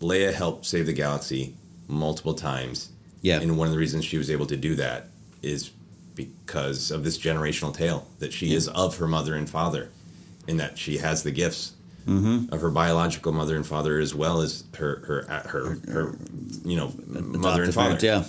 [0.00, 1.54] Leia helped save the galaxy
[1.88, 2.90] multiple times.
[3.22, 3.40] Yeah.
[3.40, 5.06] and one of the reasons she was able to do that
[5.40, 5.70] is
[6.14, 8.56] because of this generational tale that she Yeah.
[8.58, 9.88] is of her mother and father,
[10.46, 11.72] and that she has the gifts
[12.06, 12.52] Mm-hmm.
[12.52, 16.14] of her biological mother and father as well as her her uh, her, her
[16.62, 18.24] you know mother and father parents, Yeah.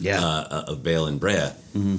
[0.00, 0.24] Yeah.
[0.24, 1.52] uh, of Bail and Breha.
[1.74, 1.96] Mm-hmm.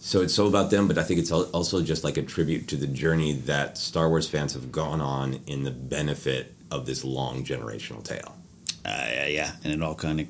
[0.00, 2.76] So it's so about them, but I think it's also just like a tribute to
[2.76, 7.44] the journey that Star Wars fans have gone on in the benefit of this long
[7.44, 8.36] generational tale.
[8.84, 10.26] Uh, yeah, yeah, and it all kind of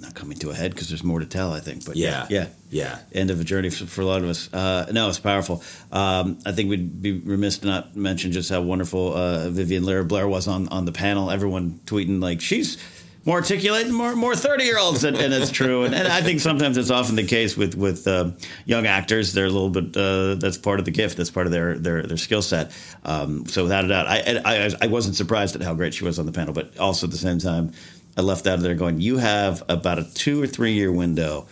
[0.00, 1.52] not coming to a head because there's more to tell.
[1.54, 2.46] I think, but yeah, Yeah.
[2.70, 3.20] yeah, Yeah.
[3.20, 4.52] end of a journey for, for a lot of us.
[4.52, 5.62] Uh, no, it's powerful.
[5.90, 10.04] Um, I think we'd be remiss to not mention just how wonderful uh, Vivien Lyra
[10.04, 11.30] Blair was on on the panel.
[11.30, 12.76] Everyone tweeting like she's.
[13.24, 15.82] More articulate, more more thirty year olds, and, and it's true.
[15.84, 18.30] And, and I think sometimes it's often the case with with uh,
[18.64, 19.34] young actors.
[19.34, 19.94] They're a little bit.
[19.96, 21.18] Uh, that's part of the gift.
[21.18, 22.72] That's part of their their their skill set.
[23.04, 26.18] Um, so without a doubt, I, I I wasn't surprised at how great she was
[26.18, 27.72] on the panel, but also at the same time,
[28.16, 31.46] I left out of there going, you have about a two or three year window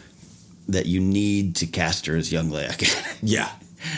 [0.69, 2.75] that you need to cast her as young Leia.
[3.23, 3.49] Yeah.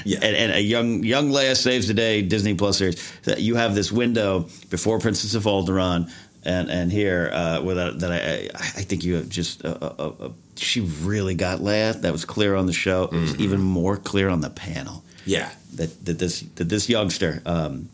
[0.04, 0.18] Yeah.
[0.20, 3.12] and, and a young young Leia saves the day Disney Plus series.
[3.22, 6.10] That you have this window before Princess of Alderaan,
[6.48, 10.28] and and here uh, without that I I think you have just uh, uh, uh,
[10.56, 12.00] she really got Leia.
[12.00, 13.04] That was clear on the show.
[13.04, 15.04] It was even more clear on the panel.
[15.26, 15.50] Yeah.
[15.74, 17.42] That that this that this youngster.
[17.44, 17.88] Um,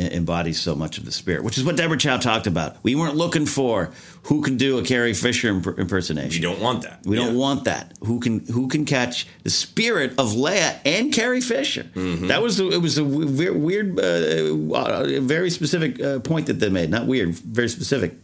[0.00, 2.76] embodies so much of the spirit, which is what Deborah Chow talked about.
[2.82, 3.92] We weren't looking for
[4.24, 6.42] who can do a Carrie Fisher imp- impersonation.
[6.42, 7.00] We don't want that.
[7.04, 7.94] We don't want that.
[8.04, 11.84] Who can who can catch the spirit of Leia and Carrie Fisher?
[11.84, 12.28] Mm-hmm.
[12.28, 16.68] That was it was a weird, weird uh, uh, very specific uh, point that they
[16.68, 16.90] made.
[16.90, 18.14] Not weird, very specific.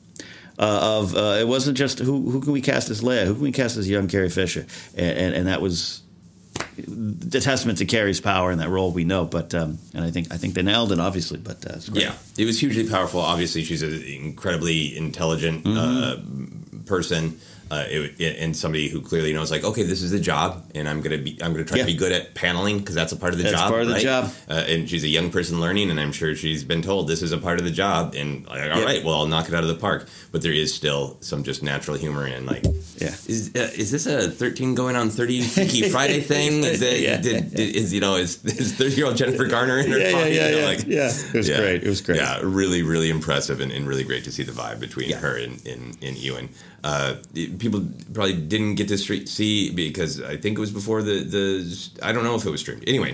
[0.59, 3.27] Uh, of uh, it wasn't just who who can we cast as Leia?
[3.27, 4.67] Who can we cast as young Carrie Fisher?
[4.97, 6.03] And and, and that was
[6.77, 8.91] the testament to Carrie's power in that role.
[8.93, 11.39] We know, but um, and I think I think they nailed it, obviously.
[11.39, 12.05] But uh, it's great.
[12.05, 13.21] Yeah, it was hugely powerful.
[13.21, 15.79] Obviously, she's an incredibly intelligent Mm-hmm.
[16.79, 17.41] uh, person,
[17.71, 21.01] uh, it, and somebody who clearly knows, like, okay, this is the job, and I'm
[21.01, 21.83] gonna be, I'm gonna try Yeah.
[21.85, 23.71] to be good at paneling because that's a part of the That's job.
[23.71, 24.03] part of the right?
[24.03, 24.33] job.
[24.49, 27.33] Uh, and she's a young person learning, and I'm sure she's been told this is
[27.33, 28.15] a part of the job.
[28.15, 28.85] And like, all Yeah.
[28.85, 30.09] right, well, I'll knock it out of the park.
[30.33, 32.65] But there is still some just natural humor and like,
[32.99, 33.15] Yeah.
[33.27, 36.63] is uh, is this a 13 going on 30 Freaky Friday thing?
[36.65, 37.17] Is it, Yeah.
[37.21, 40.13] did, is you know is is 30 year old Jennifer Garner in her Yeah, yeah,
[40.13, 40.33] pocket?
[40.33, 40.67] yeah, You know, yeah.
[40.67, 41.13] like, Yeah.
[41.33, 41.83] It was great.
[41.85, 42.19] It was great.
[42.19, 45.65] Yeah, really, really impressive and, and really great to see the vibe between her and,
[45.67, 46.49] and, and Ewan.
[46.91, 47.17] Uh,
[47.59, 47.81] people
[48.15, 52.23] probably didn't get to see because I think it was before the, the I don't
[52.25, 52.85] know if it was streamed.
[52.87, 53.13] Anyway,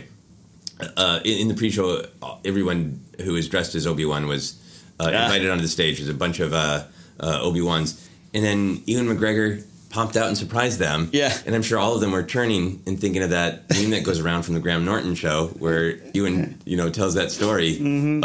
[0.97, 4.43] uh, in, in the pre-show, uh, everyone who was dressed as Obi Wan was
[5.01, 5.25] uh, Yeah.
[5.25, 5.97] invited onto the stage.
[5.99, 6.85] There's a bunch of uh,
[7.21, 7.91] uh, Obi Wans,
[8.35, 11.09] and then Ewan McGregor popped out and surprised them.
[11.13, 11.33] Yeah.
[11.47, 14.21] and I'm sure all of them were turning and thinking of that meme that goes
[14.21, 17.75] around from the Graham Norton show, where Ewan, you know, tells that story.
[17.77, 18.25] Mm-hmm.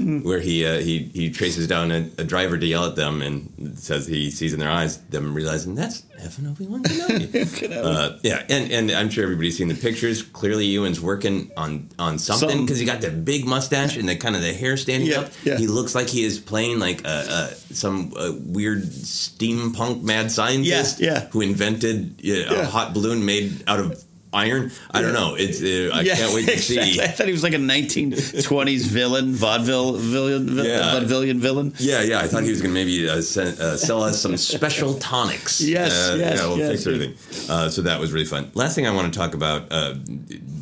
[0.00, 3.20] Uh, where he uh, he he traces down a, a driver to yell at them
[3.22, 7.76] and says he sees in their eyes them realizing that's effing Obi Wan Kenobi.
[7.84, 10.22] uh, yeah, and and I'm sure everybody's seen the pictures.
[10.22, 14.36] Clearly, Ewan's working on on something because he got the big mustache and the kind
[14.36, 15.30] of the hair standing Yeah, up.
[15.44, 15.58] yeah.
[15.58, 18.12] He looks like he is playing like a, a, some
[18.52, 21.26] weird steampunk mad scientist Yeah, yeah.
[21.30, 24.70] who invented a hot balloon made out of iron.
[24.90, 25.34] I don't know.
[25.38, 26.92] It's uh, I can't wait to exactly.
[26.92, 27.00] see.
[27.02, 30.94] I thought he was like a 1920s villain, vaudeville villain, vil- Yeah.
[30.94, 31.74] vaudevillian villain.
[31.78, 32.20] Yeah, yeah.
[32.20, 35.60] I thought he was going to maybe uh, send, uh, sell us some special tonics.
[35.60, 36.70] Yes, uh, yes, yeah, we'll yes.
[36.70, 37.50] fix everything.
[37.50, 38.50] Uh, so that was really fun.
[38.54, 39.94] Last thing I want to talk about, uh,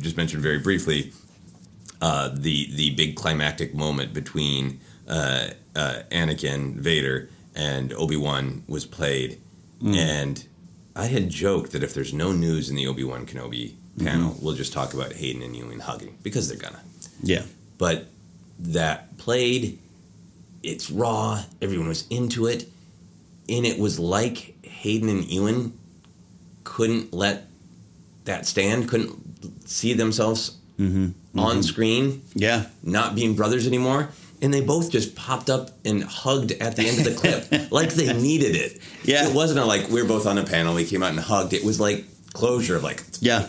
[0.01, 1.13] just mentioned very briefly,
[2.01, 8.85] uh, the the big climactic moment between uh, uh, Anakin Vader and Obi Wan was
[8.85, 9.39] played,
[9.81, 9.95] Mm.
[9.95, 10.45] and
[10.95, 14.45] I had joked that if there's no news in the Obi Wan Kenobi panel, Mm-hmm.
[14.45, 16.81] we'll just talk about Hayden and Ewan hugging because they're gonna
[17.23, 17.43] Yeah.
[17.77, 18.07] but
[18.59, 19.79] that played
[20.63, 22.69] it's raw everyone was into it
[23.49, 25.73] and it was like hayden and ewan
[26.63, 27.47] couldn't let
[28.25, 30.57] that stand couldn't see themselves
[31.35, 32.67] on screen Yeah.
[32.83, 34.09] not being brothers anymore
[34.41, 37.89] and they both just popped up and hugged at the end of the clip like
[37.93, 39.27] they needed it Yeah.
[39.27, 41.53] it wasn't a, like we were both on a panel we came out and hugged
[41.53, 43.45] it was like closure of like Yeah.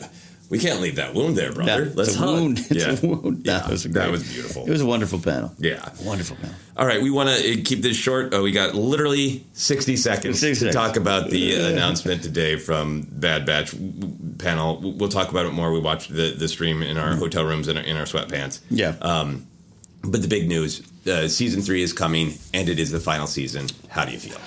[0.50, 2.58] we can't leave that wound there brother Yeah, let's it's a hug wound.
[2.70, 2.96] It's yeah.
[3.02, 3.46] a wound.
[3.46, 5.52] yeah That was, that was beautiful It was a wonderful panel.
[5.58, 6.54] yeah Wonderful panel.
[6.76, 8.34] all right, we want to keep this short.
[8.34, 10.74] Uh, we got literally 60 seconds 60 to seconds.
[10.74, 13.74] talk about the uh, announcement today from Bad Batch
[14.38, 14.80] panel.
[14.80, 15.70] We'll talk about it more.
[15.72, 18.60] We watched the, the stream in our hotel rooms in our, in our sweatpants.
[18.70, 18.96] Yeah.
[19.00, 19.46] Um,
[20.02, 23.66] but the big news uh, season three is coming, and it is the final season.
[23.88, 24.38] How do you feel?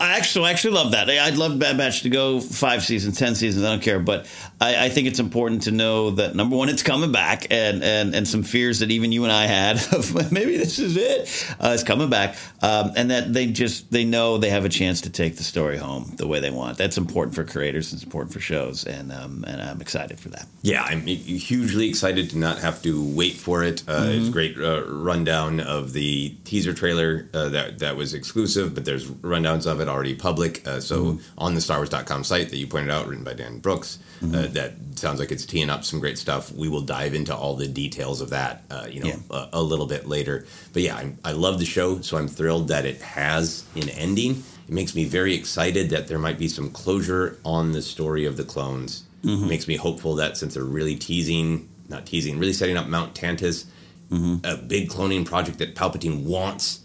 [0.00, 1.10] I actually, I actually love that.
[1.10, 3.64] I'd love Bad Batch to go five seasons, ten seasons.
[3.64, 4.26] I don't care, but
[4.60, 8.14] I, I think it's important to know that number one, it's coming back, and and
[8.14, 11.54] and some fears that even you and I had of maybe this is it.
[11.60, 15.02] Uh, it's coming back, um, and that they just they know they have a chance
[15.02, 16.76] to take the story home the way they want.
[16.76, 17.92] That's important for creators.
[17.92, 20.46] It's important for shows, and um, and I'm excited for that.
[20.62, 23.84] Yeah, I'm hugely excited to not have to wait for it.
[23.86, 24.18] Uh, Mm-hmm.
[24.20, 28.84] It's a great uh, rundown of the teaser trailer uh, that that was exclusive, but
[28.84, 30.66] there's rundowns of it already public.
[30.66, 31.22] Uh, so Mm-hmm.
[31.38, 34.34] on the StarWars.com site that you pointed out, written by Dan Brooks, Mm-hmm.
[34.48, 36.50] Uh, that sounds like it's teeing up some great stuff.
[36.52, 39.16] We will dive into all the details of that, uh, you know, Yeah.
[39.30, 40.46] a, a little bit later.
[40.72, 44.42] But yeah, I'm, I love the show, so I'm thrilled that it has an ending.
[44.66, 48.36] It makes me very excited that there might be some closure on the story of
[48.36, 49.04] the clones.
[49.24, 49.44] Mm-hmm.
[49.44, 53.14] It makes me hopeful that since they're really teasing, not teasing, really setting up Mount
[53.14, 53.66] Tantiss,
[54.10, 54.46] Mm-hmm.
[54.46, 56.80] a big cloning project that Palpatine wants,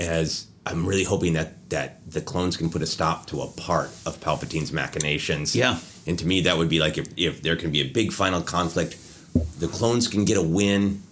[0.00, 3.90] as I'm really hoping that that the clones can put a stop to a part
[4.04, 5.54] of Palpatine's machinations.
[5.54, 5.78] Yeah.
[6.06, 8.42] And to me, that would be like if, if there can be a big final
[8.42, 8.96] conflict,
[9.58, 11.02] the clones can get a win,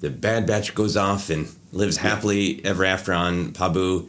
[0.00, 4.08] the Bad Batch goes off and lives happily ever after on Pabu.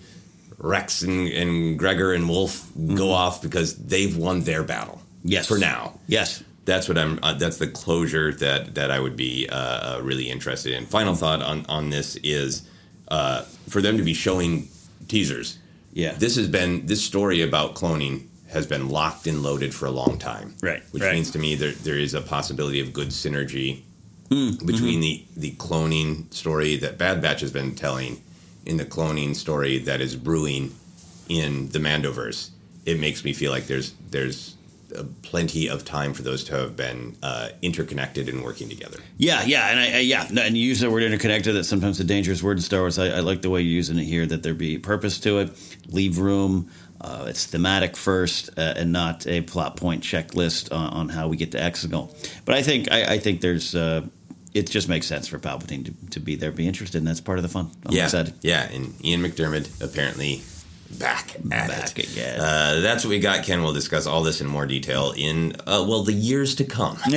[0.58, 4.96] Rex and, and Gregor and Wolffe go off because they've won their battle.
[4.96, 5.30] Mm-hmm.
[5.30, 5.48] Yes.
[5.48, 6.00] For now.
[6.08, 6.44] Yes.
[6.66, 7.20] That's what I'm.
[7.22, 10.86] Uh, that's the closure that that I would be uh, uh, really interested in.
[10.86, 12.68] Final thought on on this is
[13.10, 14.70] uh, for them to be showing
[15.08, 15.60] teasers.
[15.94, 16.14] Yeah.
[16.14, 20.18] This has been this story about cloning has been locked and loaded for a long
[20.18, 20.56] time.
[20.64, 21.14] Right, Which right.
[21.14, 23.84] means to me there there is a possibility of good synergy
[24.30, 25.36] Mm, between mm-hmm.
[25.36, 28.22] the the cloning story that Bad Batch has been telling
[28.66, 30.74] in the cloning story that is brewing
[31.30, 32.50] in the Mandoverse.
[32.86, 34.56] It makes me feel like there's there's
[34.98, 38.98] uh, plenty of time for those to have been uh, interconnected and working together.
[39.18, 41.56] Yeah, yeah, and I, I yeah, and you use the word interconnected.
[41.56, 42.98] That's sometimes a dangerous word in Star Wars.
[42.98, 44.26] I, I like the way you're using it here.
[44.26, 45.52] That there be purpose to it,
[45.88, 46.72] leave room.
[47.06, 51.38] Uh, it's thematic first, uh, and not a plot point checklist on, on how we
[51.38, 52.12] get to Exegol.
[52.46, 54.08] But I think I, I think there's uh,
[54.56, 57.38] it just makes sense for Palpatine to, to be there, be interested, and that's part
[57.38, 57.70] of the fun.
[57.86, 58.34] I'm yeah, excited.
[58.42, 60.42] yeah, and Ian McDiarmid apparently
[60.92, 62.12] back at Back it.
[62.12, 62.40] again.
[62.40, 63.62] Uh, that's what we got, Ken.
[63.64, 66.98] We'll discuss all this in more detail in uh, well the years to come.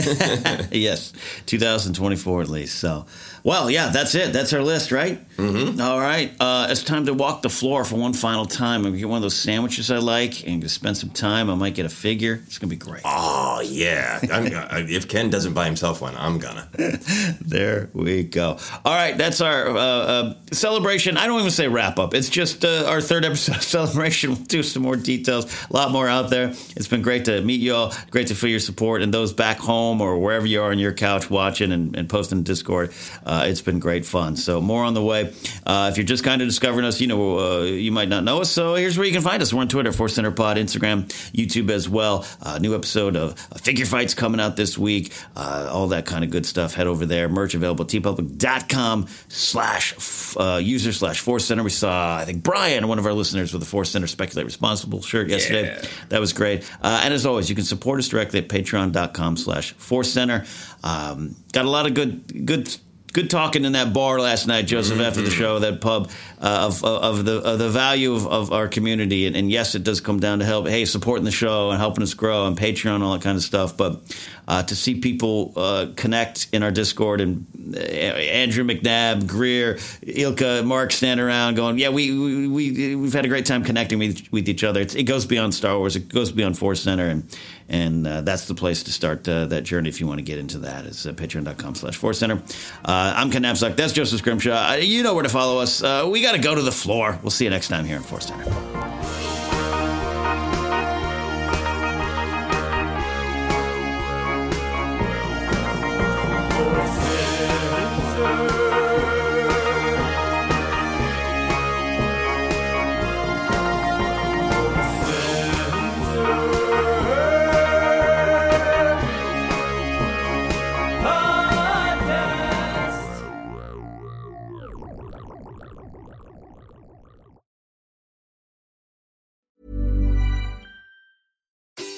[0.73, 1.13] yes,
[1.47, 2.79] 2024 at least.
[2.79, 3.07] So,
[3.45, 4.33] well, yeah, that's it.
[4.33, 5.21] That's our list, right?
[5.37, 5.81] Mm-hmm.
[5.81, 6.33] All right.
[6.41, 8.85] Uh, it's time to walk the floor for one final time.
[8.85, 11.49] I'm get one of those sandwiches I like and spend some time.
[11.49, 12.41] I might get a figure.
[12.47, 13.03] It's going to be great.
[13.05, 14.47] oh yeah, I'm,
[14.89, 16.69] if Ken doesn't buy himself one, I'm gonna.
[17.41, 18.59] There we go.
[18.85, 21.17] All right, that's our uh, uh, celebration.
[21.17, 22.13] I don't even say wrap up.
[22.15, 24.31] It's just uh, our third episode celebration.
[24.31, 26.49] We'll do some more details, a lot more out there.
[26.77, 27.93] It's been great to meet you all.
[28.11, 30.93] Great to feel your support and those back home or wherever you are on your
[30.93, 32.93] couch watching and, and posting Discord.
[33.25, 34.37] Uh, it's been great fun.
[34.37, 35.33] So more on the way.
[35.67, 38.41] Uh, if you're just kind of discovering us, you know uh, you might not know
[38.41, 38.51] us.
[38.51, 39.53] So here's where you can find us.
[39.53, 42.27] We're on Twitter, Force Center Pod, Instagram, YouTube as well.
[42.43, 45.13] Uh, new episode of Figure Fights coming out this week.
[45.37, 46.75] Uh, all that kind of good stuff.
[46.75, 47.29] Head over there.
[47.29, 49.95] Merch available at teepublic.com slash
[50.37, 51.63] uh, user slash Force Center.
[51.63, 55.03] We saw, I think, Brian, one of our listeners, with the Force Center Speculate Responsible
[55.03, 55.67] shirt yesterday.
[55.67, 55.89] Yeah.
[56.09, 56.71] That was great.
[56.83, 60.45] Uh, and as always, you can support us directly at patreon.com slash Force Center.
[60.85, 62.77] Um, got a lot of good, good,
[63.13, 66.11] good talking in that bar last night, Joseph, after the show, that pub,
[66.41, 69.27] uh, of, of the of the value of, of our community.
[69.27, 72.03] And, and yes, it does come down to help, hey, supporting the show and helping
[72.03, 73.77] us grow and Patreon, all that kind of stuff.
[73.77, 74.01] But
[74.47, 80.63] uh, to see people uh, connect in our Discord and uh, Andrew McNabb, Greer, Ilka,
[80.65, 84.27] Mark standing around going, yeah, we, we, we, we've had a great time connecting with,
[84.33, 84.81] with each other.
[84.81, 85.97] It's, it goes beyond Star Wars.
[85.97, 87.07] It goes beyond Force Center.
[87.09, 87.39] And,
[87.69, 90.39] and uh, that's the place to start uh, that journey if you want to get
[90.39, 90.87] into that.
[90.87, 92.43] It's uh, patreon.com slash Force Center.
[92.85, 93.77] Uh, I'm Ken Napzok.
[93.77, 94.71] That's Joseph Scrimshaw.
[94.71, 95.83] Uh, you know where to follow us.
[96.07, 97.19] We got to go to the floor.
[97.23, 99.38] We'll see you next time here in Force Center.